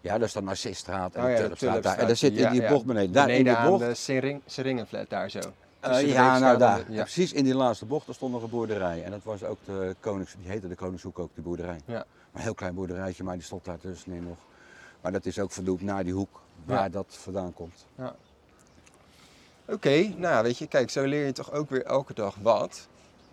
Ja, 0.00 0.18
dat 0.18 0.26
is 0.26 0.32
de 0.32 0.42
Narcisstraat 0.42 1.14
en 1.14 1.20
Oh 1.22 1.26
de 1.26 1.32
ja, 1.32 1.38
de 1.38 1.42
Tulpstraat 1.42 1.82
daar. 1.82 1.98
En 1.98 2.06
daar 2.06 2.16
zit 2.16 2.36
in 2.36 2.50
die 2.50 2.68
bocht 2.68 2.84
beneden. 2.84 3.12
Daar 3.12 3.30
in 3.30 3.44
die 3.44 3.60
bocht. 3.62 3.84
de 3.84 3.94
Sering, 3.94 4.42
Seringenflat 4.46 5.10
daar 5.10 5.30
zo. 5.30 5.40
Eh, 5.88 5.94
Tussen 5.94 6.08
ja, 6.12 6.38
nou 6.38 6.58
daar. 6.58 6.84
de- 6.86 6.92
Ja, 6.92 7.02
precies 7.02 7.32
in 7.32 7.44
die 7.44 7.54
laatste 7.54 7.86
bocht, 7.86 8.06
daar 8.06 8.14
stond 8.14 8.32
nog 8.32 8.42
een 8.42 8.48
boerderij. 8.50 9.04
En 9.04 9.10
dat 9.10 9.22
was 9.22 9.44
ook 9.44 9.58
de 9.64 9.96
Konings, 10.00 10.34
die 10.40 10.50
heette 10.50 10.68
de 10.68 10.74
Koningshoek 10.74 11.18
ook, 11.18 11.30
die 11.34 11.42
boerderij. 11.44 11.80
Ja. 11.84 12.04
Een 12.32 12.40
heel 12.40 12.54
klein 12.54 12.74
boerderijtje, 12.74 13.24
maar 13.24 13.34
die 13.34 13.42
stond 13.44 13.64
daar 13.64 13.78
tussenin 13.78 14.24
nog. 14.24 14.36
Maar 15.00 15.12
dat 15.12 15.26
is 15.26 15.38
ook 15.38 15.52
verdoemd 15.52 15.80
naar 15.82 16.04
die 16.04 16.12
hoek 16.12 16.40
waar 16.64 16.82
Ja. 16.82 16.88
dat 16.88 17.06
vandaan 17.08 17.52
komt. 17.54 17.86
Oké, 19.66 19.90
nou 19.98 20.20
ja, 20.20 20.42
weet 20.42 20.58
je, 20.58 20.66
kijk, 20.66 20.90
zo 20.90 21.04
leer 21.04 21.26
je 21.26 21.32
toch 21.32 21.52
ook 21.52 21.70
weer 21.70 21.84
elke 21.84 22.14
dag 22.14 22.36
wat. 22.42 22.88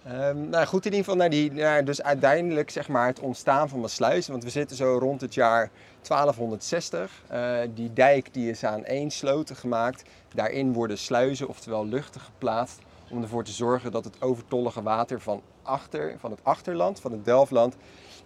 Ehm, 0.05 0.49
nou 0.49 0.65
goed, 0.65 0.85
in 0.85 0.91
ieder 0.91 1.03
geval 1.05 1.15
naar 1.15 1.29
die, 1.29 1.51
naar 1.51 1.85
dus 1.85 2.01
uiteindelijk 2.01 2.69
zeg 2.69 2.87
maar 2.87 3.07
het 3.07 3.19
ontstaan 3.19 3.69
van 3.69 3.79
Maasluis. 3.79 4.27
Want 4.27 4.43
we 4.43 4.49
zitten 4.49 4.77
zo 4.77 4.97
rond 4.97 5.21
het 5.21 5.33
jaar 5.33 5.69
1260. 6.01 7.23
Eh, 7.27 7.57
die 7.73 7.93
dijk 7.93 8.33
die 8.33 8.49
is 8.49 8.63
aan 8.63 8.83
één 8.85 9.11
sloten 9.11 9.55
gemaakt. 9.55 10.03
Daarin 10.33 10.73
worden 10.73 10.97
sluizen, 10.97 11.47
oftewel 11.47 11.85
luchten 11.85 12.21
geplaatst. 12.21 12.79
Om 13.09 13.21
ervoor 13.21 13.43
te 13.43 13.51
zorgen 13.51 13.91
dat 13.91 14.03
het 14.03 14.21
overtollige 14.21 14.81
water 14.81 15.21
van, 15.21 15.41
achter, 15.63 16.15
van 16.19 16.31
het 16.31 16.39
achterland, 16.43 16.99
van 16.99 17.11
het 17.11 17.25
Delfland, 17.25 17.75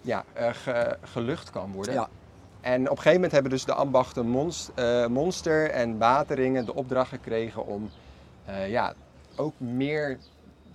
ja, 0.00 0.24
eh, 0.32 0.48
ge- 0.52 0.96
gelucht 1.02 1.50
kan 1.50 1.72
worden. 1.72 1.94
Ja. 1.94 2.08
En 2.60 2.80
op 2.80 2.88
een 2.90 2.96
gegeven 2.96 3.12
moment 3.14 3.32
hebben 3.32 3.50
dus 3.50 3.64
de 3.64 3.74
ambachten 3.74 4.26
Monst- 4.28 4.70
eh, 4.74 5.06
Monster 5.06 5.70
en 5.70 5.98
Wateringen 5.98 6.64
de 6.64 6.74
opdracht 6.74 7.08
gekregen 7.08 7.66
om 7.66 7.90
ja, 8.68 8.92
ook 9.36 9.52
meer 9.56 10.18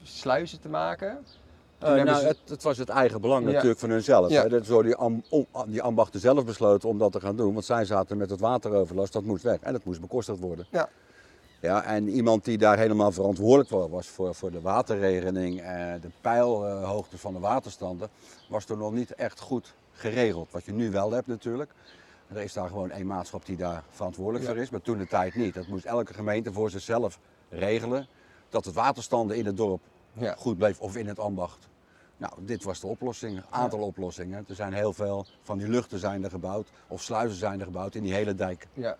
sluizen 0.07 0.59
te 0.61 0.69
maken. 0.69 1.17
Eh, 1.79 1.93
nou, 2.03 2.19
ze- 2.19 2.27
het, 2.27 2.37
het 2.47 2.63
was 2.63 2.77
het 2.77 2.89
eigen 2.89 3.21
belang 3.21 3.45
Ja. 3.45 3.51
natuurlijk 3.51 3.79
van 3.79 3.89
hunzelf. 3.89 4.29
Ja. 4.29 4.41
Hè. 4.41 4.49
Dat 4.49 4.65
door 4.65 4.83
die, 4.83 4.95
am- 4.95 5.23
om- 5.29 5.45
die 5.67 5.81
ambachten 5.81 6.19
zelf 6.19 6.45
besloten 6.45 6.89
om 6.89 6.97
dat 6.97 7.11
te 7.11 7.19
gaan 7.19 7.35
doen. 7.35 7.53
Want 7.53 7.65
zij 7.65 7.85
zaten 7.85 8.17
met 8.17 8.29
het 8.29 8.39
wateroverlast, 8.39 9.13
dat 9.13 9.23
moest 9.23 9.43
weg. 9.43 9.59
En 9.59 9.73
dat 9.73 9.83
moest 9.83 10.01
bekostigd 10.01 10.39
worden. 10.39 10.65
Ja. 10.71 10.89
Ja, 11.61 11.83
en 11.83 12.07
iemand 12.09 12.45
die 12.45 12.57
daar 12.57 12.77
helemaal 12.77 13.11
verantwoordelijk 13.11 13.69
voor 13.69 13.89
was, 13.89 14.07
voor, 14.07 14.35
voor 14.35 14.51
de 14.51 14.61
waterregeling 14.61 15.61
en 15.61 15.99
de 16.01 16.09
peilhoogte 16.21 17.17
van 17.17 17.33
de 17.33 17.39
waterstanden, 17.39 18.09
was 18.49 18.65
toen 18.65 18.77
nog 18.77 18.91
niet 18.93 19.15
echt 19.15 19.39
goed 19.39 19.73
geregeld. 19.93 20.51
Wat 20.51 20.65
je 20.65 20.71
nu 20.73 20.91
wel 20.91 21.11
hebt 21.11 21.27
natuurlijk. 21.27 21.71
Er 22.27 22.37
is 22.41 22.53
daar 22.53 22.67
gewoon 22.67 22.91
één 22.91 23.05
maatschap 23.07 23.45
die 23.45 23.57
daar 23.57 23.83
verantwoordelijk 23.89 24.43
Ja. 24.45 24.51
voor 24.51 24.61
is, 24.61 24.69
maar 24.69 24.81
toen 24.81 24.97
de 24.97 25.07
tijd 25.07 25.35
niet. 25.35 25.53
Dat 25.53 25.67
moest 25.67 25.85
elke 25.85 26.13
gemeente 26.13 26.53
voor 26.53 26.69
zichzelf 26.69 27.19
regelen. 27.49 28.07
Dat 28.49 28.65
het 28.65 28.73
waterstanden 28.73 29.37
in 29.37 29.45
het 29.45 29.57
dorp 29.57 29.81
Ja. 30.17 30.35
goed 30.37 30.57
bleef 30.57 30.79
of 30.79 30.95
in 30.95 31.07
het 31.07 31.19
ambacht. 31.19 31.67
Nou, 32.17 32.33
dit 32.39 32.63
was 32.63 32.79
de 32.79 32.87
oplossing. 32.87 33.37
Een 33.37 33.43
aantal 33.49 33.79
oplossingen. 33.79 34.45
Er 34.49 34.55
zijn 34.55 34.73
heel 34.73 34.93
veel 34.93 35.25
van 35.41 35.57
die 35.57 35.67
luchten 35.69 35.99
zijn 35.99 36.23
er 36.23 36.29
gebouwd, 36.29 36.69
of 36.87 37.01
sluizen 37.01 37.37
zijn 37.37 37.59
er 37.59 37.65
gebouwd 37.65 37.95
in 37.95 38.03
die 38.03 38.13
hele 38.13 38.35
dijk. 38.35 38.67
Ja. 38.73 38.97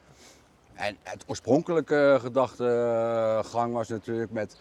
En 0.73 0.97
het 1.04 1.23
oorspronkelijke 1.28 2.17
gedachtegang 2.21 3.73
was 3.73 3.88
natuurlijk 3.88 4.32
met 4.32 4.58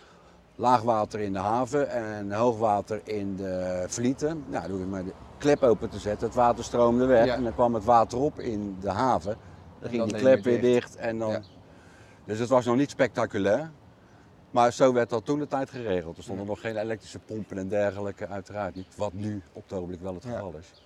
laagwater 0.56 1.20
in 1.20 1.32
de 1.32 1.38
haven 1.38 1.90
en 1.90 2.32
hoogwater 2.32 3.00
in 3.04 3.36
de 3.36 3.84
vlieten. 3.88 4.44
Nou, 4.48 4.78
je 4.78 4.84
maar 4.84 5.04
de 5.04 5.12
klep 5.38 5.62
open 5.62 5.88
te 5.90 5.98
zetten, 5.98 6.26
het 6.26 6.36
water 6.36 6.64
stroomde 6.64 7.06
weg 7.06 7.26
Ja. 7.26 7.34
en 7.34 7.42
dan 7.42 7.54
kwam 7.54 7.74
het 7.74 7.84
water 7.84 8.18
op 8.18 8.40
in 8.40 8.76
de 8.80 8.90
haven. 8.90 9.36
Dan 9.80 9.88
ging 9.88 10.00
dan 10.00 10.08
die 10.08 10.18
klep 10.18 10.44
weer 10.44 10.60
weer 10.60 10.72
dicht 10.72 10.96
en 10.96 11.18
dan... 11.18 11.42
Dus 12.24 12.38
het 12.38 12.48
was 12.48 12.64
nog 12.64 12.76
niet 12.76 12.90
spectaculair. 12.90 13.70
Maar 14.54 14.72
zo 14.72 14.92
werd 14.92 15.10
dat 15.10 15.24
toen 15.24 15.38
de 15.38 15.46
tijd 15.46 15.70
geregeld. 15.70 16.16
Er 16.16 16.22
stonden 16.22 16.46
nog 16.46 16.60
geen 16.60 16.76
elektrische 16.76 17.18
pompen 17.18 17.58
en 17.58 17.68
dergelijke, 17.68 18.28
uiteraard 18.28 18.74
niet. 18.74 18.86
Wat 18.96 19.12
nu 19.12 19.42
op 19.52 19.62
het 19.62 19.72
ogenblik 19.72 20.00
wel 20.00 20.14
het 20.14 20.24
geval 20.24 20.54
is. 20.58 20.82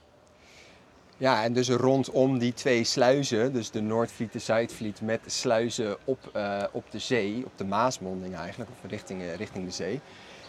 ja, 1.16 1.44
en 1.44 1.52
dus 1.52 1.68
rondom 1.68 2.38
die 2.38 2.54
twee 2.54 2.84
sluizen, 2.84 3.52
dus 3.52 3.70
de 3.70 3.80
Noordvliet, 3.80 4.32
de 4.32 4.38
Zuidvliet, 4.38 5.00
met 5.00 5.20
sluizen 5.26 5.96
op, 6.04 6.30
eh, 6.32 6.62
op 6.72 6.90
de 6.90 6.98
zee, 6.98 7.44
op 7.44 7.52
de 7.56 7.64
Maasmonding 7.64 8.36
eigenlijk, 8.36 8.70
of 8.70 8.90
richting, 8.90 9.22
eh, 9.22 9.34
richting 9.34 9.64
de 9.64 9.70
zee. 9.70 10.00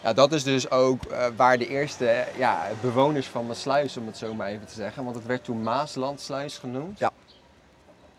Ja, 0.02 0.12
dat 0.12 0.32
is 0.32 0.42
dus 0.42 0.70
ook 0.70 1.04
eh, 1.04 1.26
waar 1.36 1.58
de 1.58 1.68
eerste 1.68 2.24
ja, 2.36 2.68
bewoners 2.80 3.26
van 3.26 3.46
Maasluis, 3.46 3.96
om 3.96 4.06
het 4.06 4.16
zo 4.16 4.34
maar 4.34 4.48
even 4.48 4.66
te 4.66 4.74
zeggen, 4.74 5.04
want 5.04 5.16
het 5.16 5.26
werd 5.26 5.44
toen 5.44 5.62
Maaslandsluis 5.62 6.58
genoemd. 6.58 6.98
Ja. 6.98 7.12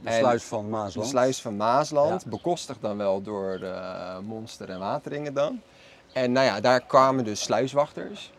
De 0.04 0.12
sluis 0.12 0.44
van 0.44 0.64
De 0.64 0.70
Maasland. 0.70 1.08
sluis 1.08 1.42
van 1.42 1.56
Maasland, 1.56 2.24
Ja. 2.24 2.30
bekostigd 2.30 2.82
dan 2.82 2.98
wel 2.98 3.22
door 3.22 3.60
de 3.60 4.20
Monster 4.24 4.70
en 4.70 4.80
Wateringen 4.80 5.34
dan. 5.34 5.62
En 6.14 6.32
nou 6.32 6.46
ja, 6.46 6.60
daar 6.60 6.82
kwamen 6.86 7.24
dus 7.24 7.42
sluiswachters, 7.42 8.32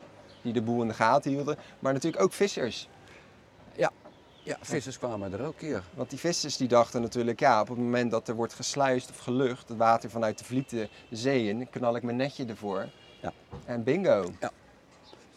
die 0.42 0.52
de 0.52 0.62
boel 0.62 0.82
in 0.82 0.88
de 0.88 0.94
gaten 0.94 1.30
hielden, 1.30 1.56
maar 1.78 1.92
natuurlijk 1.92 2.22
ook 2.22 2.32
vissers. 2.32 2.88
Ja, 4.44 4.56
vissers 4.60 4.98
kwamen 4.98 5.32
er 5.32 5.44
ook 5.46 5.60
hier. 5.60 5.82
Want 5.94 6.10
die 6.10 6.18
vissers 6.18 6.56
die 6.56 6.68
dachten 6.68 7.00
natuurlijk, 7.02 7.40
ja, 7.40 7.60
op 7.60 7.68
het 7.68 7.78
moment 7.78 8.10
dat 8.10 8.28
er 8.28 8.34
wordt 8.34 8.54
gesluist 8.54 9.10
of 9.10 9.18
gelucht, 9.18 9.68
het 9.68 9.78
water 9.78 10.10
vanuit 10.10 10.38
de 10.38 10.44
vlieten 10.44 10.88
de 11.08 11.16
zee 11.16 11.48
in, 11.48 11.70
knal 11.70 11.96
ik 11.96 12.02
mijn 12.02 12.16
netje 12.16 12.44
ervoor. 12.44 12.88
Ja. 13.20 13.32
En 13.64 13.82
bingo. 13.82 14.30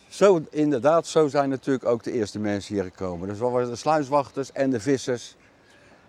Zo, 0.09 0.41
inderdaad, 0.49 1.07
zo 1.07 1.27
zijn 1.27 1.49
natuurlijk 1.49 1.85
ook 1.85 2.03
de 2.03 2.11
eerste 2.11 2.39
mensen 2.39 2.73
hier 2.73 2.83
gekomen. 2.83 3.27
Dus 3.27 3.37
dat 3.37 3.51
waren 3.51 3.69
de 3.69 3.75
sluiswachters 3.75 4.51
en 4.51 4.69
de 4.69 4.79
vissers. 4.79 5.35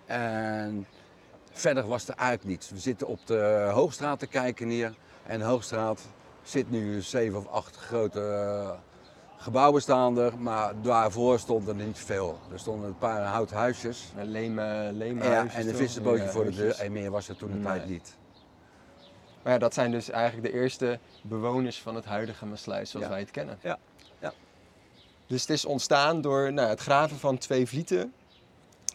En 0.07 0.87
verder 1.53 1.87
was 1.87 2.09
er 2.09 2.15
eigenlijk 2.15 2.49
niets. 2.49 2.71
We 2.71 2.79
zitten 2.79 3.07
op 3.07 3.27
de 3.27 3.71
Hoogstraat 3.73 4.19
te 4.19 4.27
kijken 4.27 4.69
hier. 4.69 4.95
En 5.27 5.39
de 5.39 5.45
Hoogstraat 5.45 6.01
zit 6.43 6.71
nu 6.71 7.01
zeven 7.03 7.39
of 7.39 7.47
acht 7.49 7.77
grote 7.77 8.21
eh, 8.21 8.71
gebouwen 9.37 9.83
staan 9.83 10.19
er. 10.19 10.39
Maar 10.39 10.73
daarvoor 10.83 11.39
stond 11.39 11.69
er 11.69 11.75
niet 11.75 11.99
veel. 11.99 12.39
Er 12.53 12.59
stonden 12.59 12.89
een 12.89 12.99
paar 12.99 13.23
houten 13.23 13.57
huisjes. 13.57 14.13
Een 14.17 14.31
leme, 14.31 14.91
leme 14.93 15.25
Ja, 15.25 15.31
huisjes 15.31 15.97
en 15.97 16.07
een 16.07 16.17
Ja, 16.17 16.27
voor 16.29 16.45
de 16.45 16.51
deur. 16.55 16.79
En 16.81 16.93
meer 16.93 17.11
was 17.11 17.29
er 17.29 17.37
toen 17.37 17.51
de 17.51 17.55
Nee. 17.57 17.65
tijd 17.65 17.89
niet. 17.89 18.17
Maar 19.43 19.53
ja, 19.55 19.59
dat 19.61 19.75
zijn 19.75 19.91
dus 19.91 20.11
eigenlijk 20.11 20.53
de 20.53 20.59
eerste 20.61 20.99
bewoners 21.23 21.83
van 21.83 21.95
het 21.95 22.05
huidige 22.05 22.47
Maasluis 22.47 22.91
zoals 22.91 23.07
Ja. 23.07 23.13
wij 23.13 23.21
het 23.21 23.31
kennen. 23.31 23.59
Ja, 23.63 23.79
ja. 24.19 24.33
Dus 25.27 25.41
het 25.41 25.51
is 25.51 25.65
ontstaan 25.65 26.21
door 26.21 26.53
nou, 26.53 26.69
het 26.69 26.81
graven 26.81 27.17
van 27.17 27.39
twee 27.39 27.67
vlieten, 27.67 28.13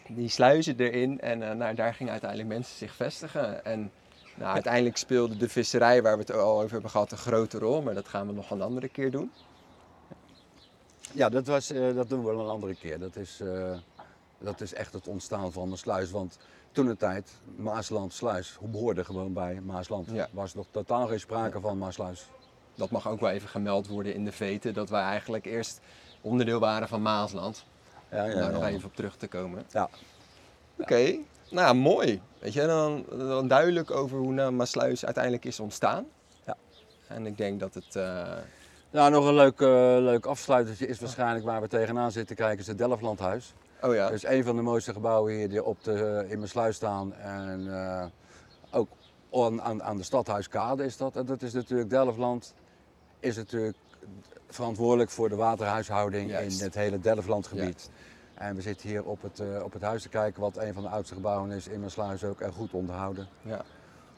die 0.08 0.28
sluizen 0.28 0.78
erin 0.78 1.20
en 1.20 1.42
eh, 1.42 1.56
nou, 1.56 1.74
daar 1.74 1.94
gingen 1.94 2.12
uiteindelijk 2.12 2.50
mensen 2.50 2.76
zich 2.76 2.94
vestigen. 2.94 3.64
En 3.64 3.90
nou, 4.34 4.54
uiteindelijk 4.54 4.96
speelde 4.96 5.36
de 5.36 5.48
visserij, 5.48 6.02
waar 6.02 6.16
we 6.16 6.20
het 6.20 6.32
al 6.32 6.58
over 6.58 6.72
hebben 6.72 6.90
gehad, 6.90 7.12
een 7.12 7.18
grote 7.18 7.58
rol, 7.58 7.82
maar 7.82 7.94
dat 7.94 8.08
gaan 8.08 8.26
we 8.26 8.32
nog 8.32 8.50
een 8.50 8.62
andere 8.62 8.88
keer 8.88 9.10
doen. 9.10 9.30
Ja, 11.12 11.28
dat, 11.28 11.46
was, 11.46 11.70
eh, 11.70 11.94
dat 11.94 12.08
doen 12.08 12.24
we 12.24 12.30
een 12.30 12.48
andere 12.48 12.74
keer. 12.74 12.98
Dat 12.98 13.16
is, 13.16 13.40
eh, 13.40 13.78
dat 14.38 14.60
is 14.60 14.74
echt 14.74 14.92
het 14.92 15.08
ontstaan 15.08 15.52
van 15.52 15.68
Maasluis. 15.68 16.10
Want 16.10 16.38
toen 16.72 16.86
de 16.86 16.96
tijd, 16.96 17.30
Maasland, 17.56 18.12
Sluis, 18.12 18.58
behoorde 18.60 19.04
gewoon 19.04 19.32
bij 19.32 19.60
Maasland. 19.60 20.08
Ja. 20.10 20.22
Er 20.22 20.28
was 20.32 20.54
nog 20.54 20.66
totaal 20.70 21.06
geen 21.06 21.20
sprake 21.20 21.60
van 21.60 21.78
Maasluis. 21.78 22.26
Dat 22.74 22.90
mag 22.90 23.08
ook 23.08 23.20
wel 23.20 23.30
even 23.30 23.48
gemeld 23.48 23.88
worden 23.88 24.14
in 24.14 24.24
de 24.24 24.32
veten, 24.32 24.74
dat 24.74 24.90
wij 24.90 25.02
eigenlijk 25.02 25.44
eerst 25.44 25.80
onderdeel 26.20 26.60
waren 26.60 26.88
van 26.88 27.02
Maasland. 27.02 27.64
Ja, 28.12 28.24
Om 28.24 28.30
daar 28.30 28.52
nog 28.52 28.64
even 28.66 28.84
op 28.88 28.96
terug 28.96 29.16
te 29.16 29.28
komen. 29.28 29.64
Ja. 29.70 29.88
Oké, 30.78 31.16
nou 31.50 31.74
mooi. 31.74 32.20
Weet 32.38 32.52
je, 32.52 32.66
dan, 32.66 33.04
dan 33.08 33.48
duidelijk 33.48 33.90
over 33.90 34.18
hoe 34.18 34.32
nou 34.32 34.52
Maasluis 34.52 35.04
uiteindelijk 35.04 35.44
is 35.44 35.60
ontstaan. 35.60 36.06
Ja. 36.46 36.56
En 37.08 37.26
ik 37.26 37.36
denk 37.36 37.60
dat 37.60 37.74
het... 37.74 37.96
eh, 37.96 38.36
Nou, 38.90 39.10
nog 39.10 39.26
een 39.26 39.34
leuk, 39.34 39.60
eh, 39.60 39.68
leuk 39.98 40.26
afsluitertje 40.26 40.86
is 40.86 41.00
waarschijnlijk 41.00 41.44
waar 41.44 41.60
we 41.60 41.68
tegenaan 41.68 42.12
zitten 42.12 42.36
kijken, 42.36 42.58
is 42.58 42.66
het 42.66 42.78
Delftlandhuis. 42.78 43.54
Oh 43.82 43.94
ja, 43.94 44.04
Dat 44.04 44.12
is 44.12 44.24
een 44.24 44.44
van 44.44 44.56
de 44.56 44.62
mooiste 44.62 44.92
gebouwen 44.92 45.32
hier 45.34 45.48
die 45.48 45.64
op 45.64 45.84
de, 45.84 46.24
in 46.28 46.36
mijn 46.36 46.48
sluis 46.50 46.76
staan. 46.76 47.14
En 47.14 47.74
eh, 47.74 48.04
ook 48.70 48.88
aan, 49.32 49.62
aan, 49.62 49.82
aan 49.82 49.96
de 49.96 50.02
stadhuiskade 50.02 50.84
is 50.84 50.96
dat. 50.96 51.16
En 51.16 51.26
dat 51.26 51.42
is 51.42 51.52
natuurlijk, 51.52 51.90
Delftland 51.90 52.54
is 53.20 53.36
natuurlijk 53.36 53.76
verantwoordelijk 54.48 55.10
voor 55.10 55.28
de 55.28 55.36
waterhuishouding 55.36 56.30
Juist. 56.30 56.58
in 56.58 56.64
het 56.64 56.74
hele 56.74 57.00
Delftlandgebied. 57.00 57.90
En 58.34 58.54
we 58.54 58.62
zitten 58.62 58.88
hier 58.88 59.04
op 59.04 59.22
het, 59.22 59.40
eh, 59.40 59.62
op 59.64 59.72
het 59.72 59.82
huis 59.82 60.02
te 60.02 60.08
kijken, 60.08 60.40
wat 60.40 60.56
een 60.56 60.74
van 60.74 60.82
de 60.82 60.88
oudste 60.88 61.14
gebouwen 61.14 61.50
is 61.50 61.68
in 61.68 61.78
mijn 61.78 61.90
sluis 61.90 62.24
ook. 62.24 62.40
En 62.40 62.52
goed 62.52 62.72
onderhouden. 62.72 63.28
ja. 63.42 63.64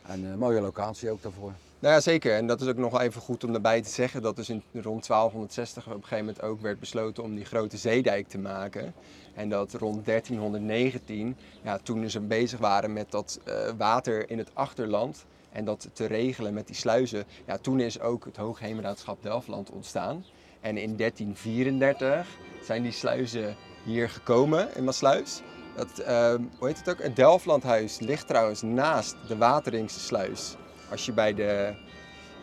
En 0.07 0.25
een 0.25 0.39
mooie 0.39 0.61
locatie 0.61 1.11
ook 1.11 1.23
daarvoor. 1.23 1.53
Nou 1.79 1.95
ja, 1.95 2.01
zeker. 2.01 2.37
En 2.37 2.47
dat 2.47 2.61
is 2.61 2.69
ook 2.69 2.77
nog 2.77 3.01
even 3.01 3.21
goed 3.21 3.45
om 3.45 3.53
daarbij 3.53 3.83
te 3.83 3.89
zeggen. 3.89 4.23
Dat 4.23 4.37
dus 4.37 4.49
in 4.49 4.63
rond 4.73 5.07
1260 5.07 5.87
op 5.87 5.93
een 5.93 6.03
gegeven 6.03 6.25
moment 6.25 6.43
ook 6.43 6.61
werd 6.61 6.81
besloten 6.81 7.23
om 7.23 7.35
die 7.35 7.45
grote 7.45 7.77
zeedijk 7.77 8.29
te 8.29 8.39
maken. 8.39 8.95
En 9.35 9.49
dat 9.49 9.73
rond 9.73 10.05
1319, 10.05 11.37
ja, 11.63 11.79
toen 11.83 12.11
ze 12.11 12.21
bezig 12.21 12.59
waren 12.59 12.93
met 12.93 13.11
dat 13.11 13.41
eh, 13.45 13.71
water 13.77 14.31
in 14.31 14.39
het 14.39 14.51
achterland 14.53 15.25
en 15.55 15.65
dat 15.65 15.89
te 15.93 16.07
regelen 16.07 16.55
met 16.55 16.67
die 16.67 16.77
sluizen. 16.77 17.25
Ja, 17.47 17.59
toen 17.59 17.81
is 17.81 18.01
ook 18.01 18.25
het 18.25 18.37
Hoogheemraadschap 18.37 19.23
Delftland 19.23 19.71
ontstaan. 19.71 20.25
En 20.61 20.77
in 20.77 20.97
1334 20.97 22.27
zijn 22.63 22.83
die 22.83 22.93
sluizen 22.93 23.57
hier 23.85 24.11
gekomen 24.11 24.77
in 24.77 24.85
Maasluis. 24.85 25.41
Dat, 25.77 25.99
eh, 25.99 26.35
hoe 26.59 26.69
heet 26.69 26.79
het 26.79 26.91
ook? 26.91 27.03
Het 27.03 27.17
Delftlandhuis 27.17 27.99
ligt 27.99 28.27
trouwens 28.27 28.63
naast 28.63 29.17
de 29.29 29.37
Wateringse 29.37 30.01
sluis. 30.01 30.55
Als 30.91 31.07
je 31.07 31.13
bij 31.13 31.35
de 31.35 31.75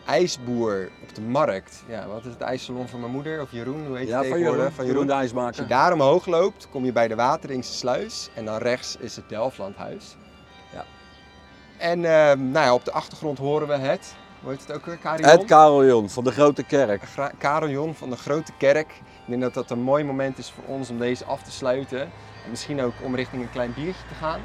ijsboer 0.06 0.90
op 1.02 1.14
de 1.14 1.20
markt, 1.20 1.82
ja, 1.88 2.06
wat 2.06 2.24
is 2.24 2.32
het 2.32 2.40
ijssalon 2.40 2.88
van 2.88 3.00
mijn 3.00 3.12
moeder 3.12 3.40
of 3.40 3.52
Jeroen, 3.52 3.86
hoe 3.86 3.96
heet 3.96 4.08
Ja, 4.08 4.18
het 4.18 4.28
van? 4.28 4.38
Jeroen, 4.38 4.72
van 4.72 4.86
Jeroen 4.86 5.06
de 5.06 5.12
Als 5.12 5.30
je 5.30 5.36
IJsmaker. 5.36 5.68
daar 5.68 5.92
omhoog 5.92 6.26
loopt, 6.26 6.68
kom 6.70 6.84
je 6.84 6.92
bij 6.92 7.08
de 7.08 7.14
Wateringse 7.14 7.72
sluis 7.72 8.28
en 8.34 8.44
dan 8.44 8.56
rechts 8.58 8.96
is 8.96 9.16
het 9.16 9.28
Delftlandhuis. 9.28 10.16
En 11.82 12.04
eh, 12.04 12.36
nou 12.36 12.66
ja, 12.66 12.74
op 12.74 12.84
de 12.84 12.92
achtergrond 12.92 13.38
horen 13.38 13.68
we 13.68 13.74
het, 13.74 14.14
hoe 14.40 14.50
heet 14.50 14.60
het 14.60 14.72
ook 14.72 14.86
weer? 14.86 14.98
Carillon? 14.98 15.30
Het 15.30 15.44
Carillon 15.44 16.10
van 16.10 16.24
de 16.24 16.30
Grote 16.30 16.62
Kerk. 16.62 17.02
Carillon 17.38 17.94
van 17.94 18.10
de 18.10 18.16
Grote 18.16 18.52
Kerk. 18.58 18.90
Ik 18.90 19.26
denk 19.26 19.40
dat 19.40 19.54
dat 19.54 19.70
een 19.70 19.80
mooi 19.80 20.04
moment 20.04 20.38
is 20.38 20.50
voor 20.50 20.64
ons 20.64 20.90
om 20.90 20.98
deze 20.98 21.24
af 21.24 21.42
te 21.42 21.50
sluiten. 21.50 22.00
En 22.44 22.50
misschien 22.50 22.82
ook 22.82 22.92
om 23.02 23.14
richting 23.14 23.42
een 23.42 23.50
klein 23.50 23.74
biertje 23.74 24.06
te 24.08 24.14
gaan. 24.14 24.40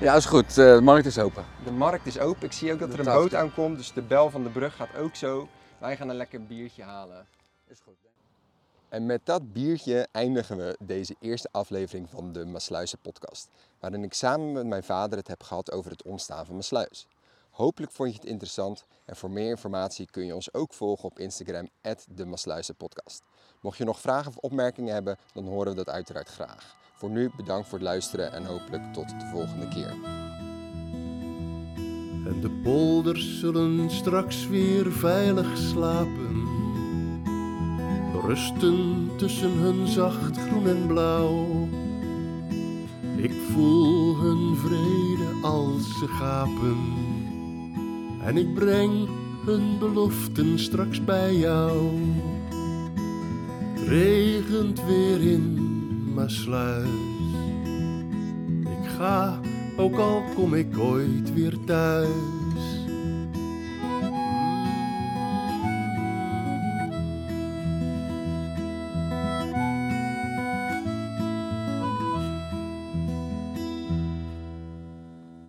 Ja, 0.00 0.14
is 0.14 0.26
goed. 0.26 0.58
Eh, 0.58 0.74
de 0.74 0.80
markt 0.80 1.06
is 1.06 1.18
open. 1.18 1.44
De 1.64 1.72
markt 1.72 2.06
is 2.06 2.18
open. 2.18 2.44
Ik 2.44 2.52
zie 2.52 2.72
ook 2.72 2.78
dat 2.78 2.92
er 2.92 2.98
een 2.98 3.04
boot 3.04 3.34
aankomt, 3.34 3.76
dus 3.76 3.92
de 3.92 4.02
bel 4.02 4.30
van 4.30 4.42
de 4.42 4.50
brug 4.50 4.76
gaat 4.76 4.96
ook 4.96 5.14
zo. 5.14 5.48
Wij 5.78 5.96
gaan 5.96 6.08
een 6.08 6.16
lekker 6.16 6.46
biertje 6.46 6.82
halen. 6.82 7.26
Is 7.68 7.78
goed. 7.84 8.09
En 8.90 9.06
met 9.06 9.20
dat 9.24 9.52
biertje 9.52 10.08
eindigen 10.12 10.56
we 10.56 10.76
deze 10.80 11.16
eerste 11.20 11.48
aflevering 11.50 12.10
van 12.10 12.32
de 12.32 12.44
Maasluizen 12.44 12.98
podcast. 12.98 13.48
Waarin 13.80 14.04
ik 14.04 14.14
samen 14.14 14.52
met 14.52 14.66
mijn 14.66 14.82
vader 14.82 15.18
het 15.18 15.28
heb 15.28 15.42
gehad 15.42 15.72
over 15.72 15.90
het 15.90 16.02
ontstaan 16.02 16.46
van 16.46 16.54
Maasluis. 16.54 17.06
Hopelijk 17.50 17.92
vond 17.92 18.10
je 18.10 18.14
het 18.20 18.28
interessant 18.28 18.84
en 19.04 19.16
voor 19.16 19.30
meer 19.30 19.48
informatie 19.48 20.10
kun 20.10 20.26
je 20.26 20.34
ons 20.34 20.54
ook 20.54 20.72
volgen 20.72 21.04
op 21.04 21.18
Instagram, 21.18 21.68
de. 21.80 23.22
Mocht 23.60 23.78
je 23.78 23.84
nog 23.84 24.00
vragen 24.00 24.28
of 24.28 24.36
opmerkingen 24.36 24.94
hebben, 24.94 25.16
dan 25.32 25.46
horen 25.46 25.70
we 25.70 25.76
dat 25.76 25.88
uiteraard 25.88 26.28
graag. 26.28 26.76
Voor 26.94 27.10
nu 27.10 27.30
bedankt 27.36 27.68
voor 27.68 27.78
het 27.78 27.86
luisteren 27.86 28.32
en 28.32 28.44
hopelijk 28.44 28.92
tot 28.92 29.08
de 29.08 29.26
volgende 29.32 29.68
keer. 29.68 29.90
En 32.26 32.40
de 32.40 32.60
polders 32.62 33.38
zullen 33.38 33.90
straks 33.90 34.48
weer 34.48 34.92
veilig 34.92 35.56
slapen. 35.56 36.59
Rusten 38.30 39.10
tussen 39.16 39.50
hun 39.50 39.86
zacht 39.86 40.38
groen 40.38 40.66
en 40.66 40.86
blauw. 40.86 41.68
Ik 43.16 43.32
voel 43.52 44.16
hun 44.16 44.56
vrede 44.56 45.28
als 45.42 45.98
ze 45.98 46.06
gapen. 46.06 46.78
En 48.24 48.36
ik 48.36 48.54
breng 48.54 49.08
hun 49.46 49.78
beloften 49.78 50.58
straks 50.58 51.04
bij 51.04 51.34
jou. 51.36 51.98
Regent 53.86 54.84
weer 54.84 55.20
in 55.20 55.58
Maasluis. 56.14 56.88
Ik 58.60 58.88
ga, 58.96 59.40
ook 59.76 59.96
al 59.96 60.22
kom 60.34 60.54
ik 60.54 60.78
ooit 60.78 61.34
weer 61.34 61.54
thuis. 61.64 62.39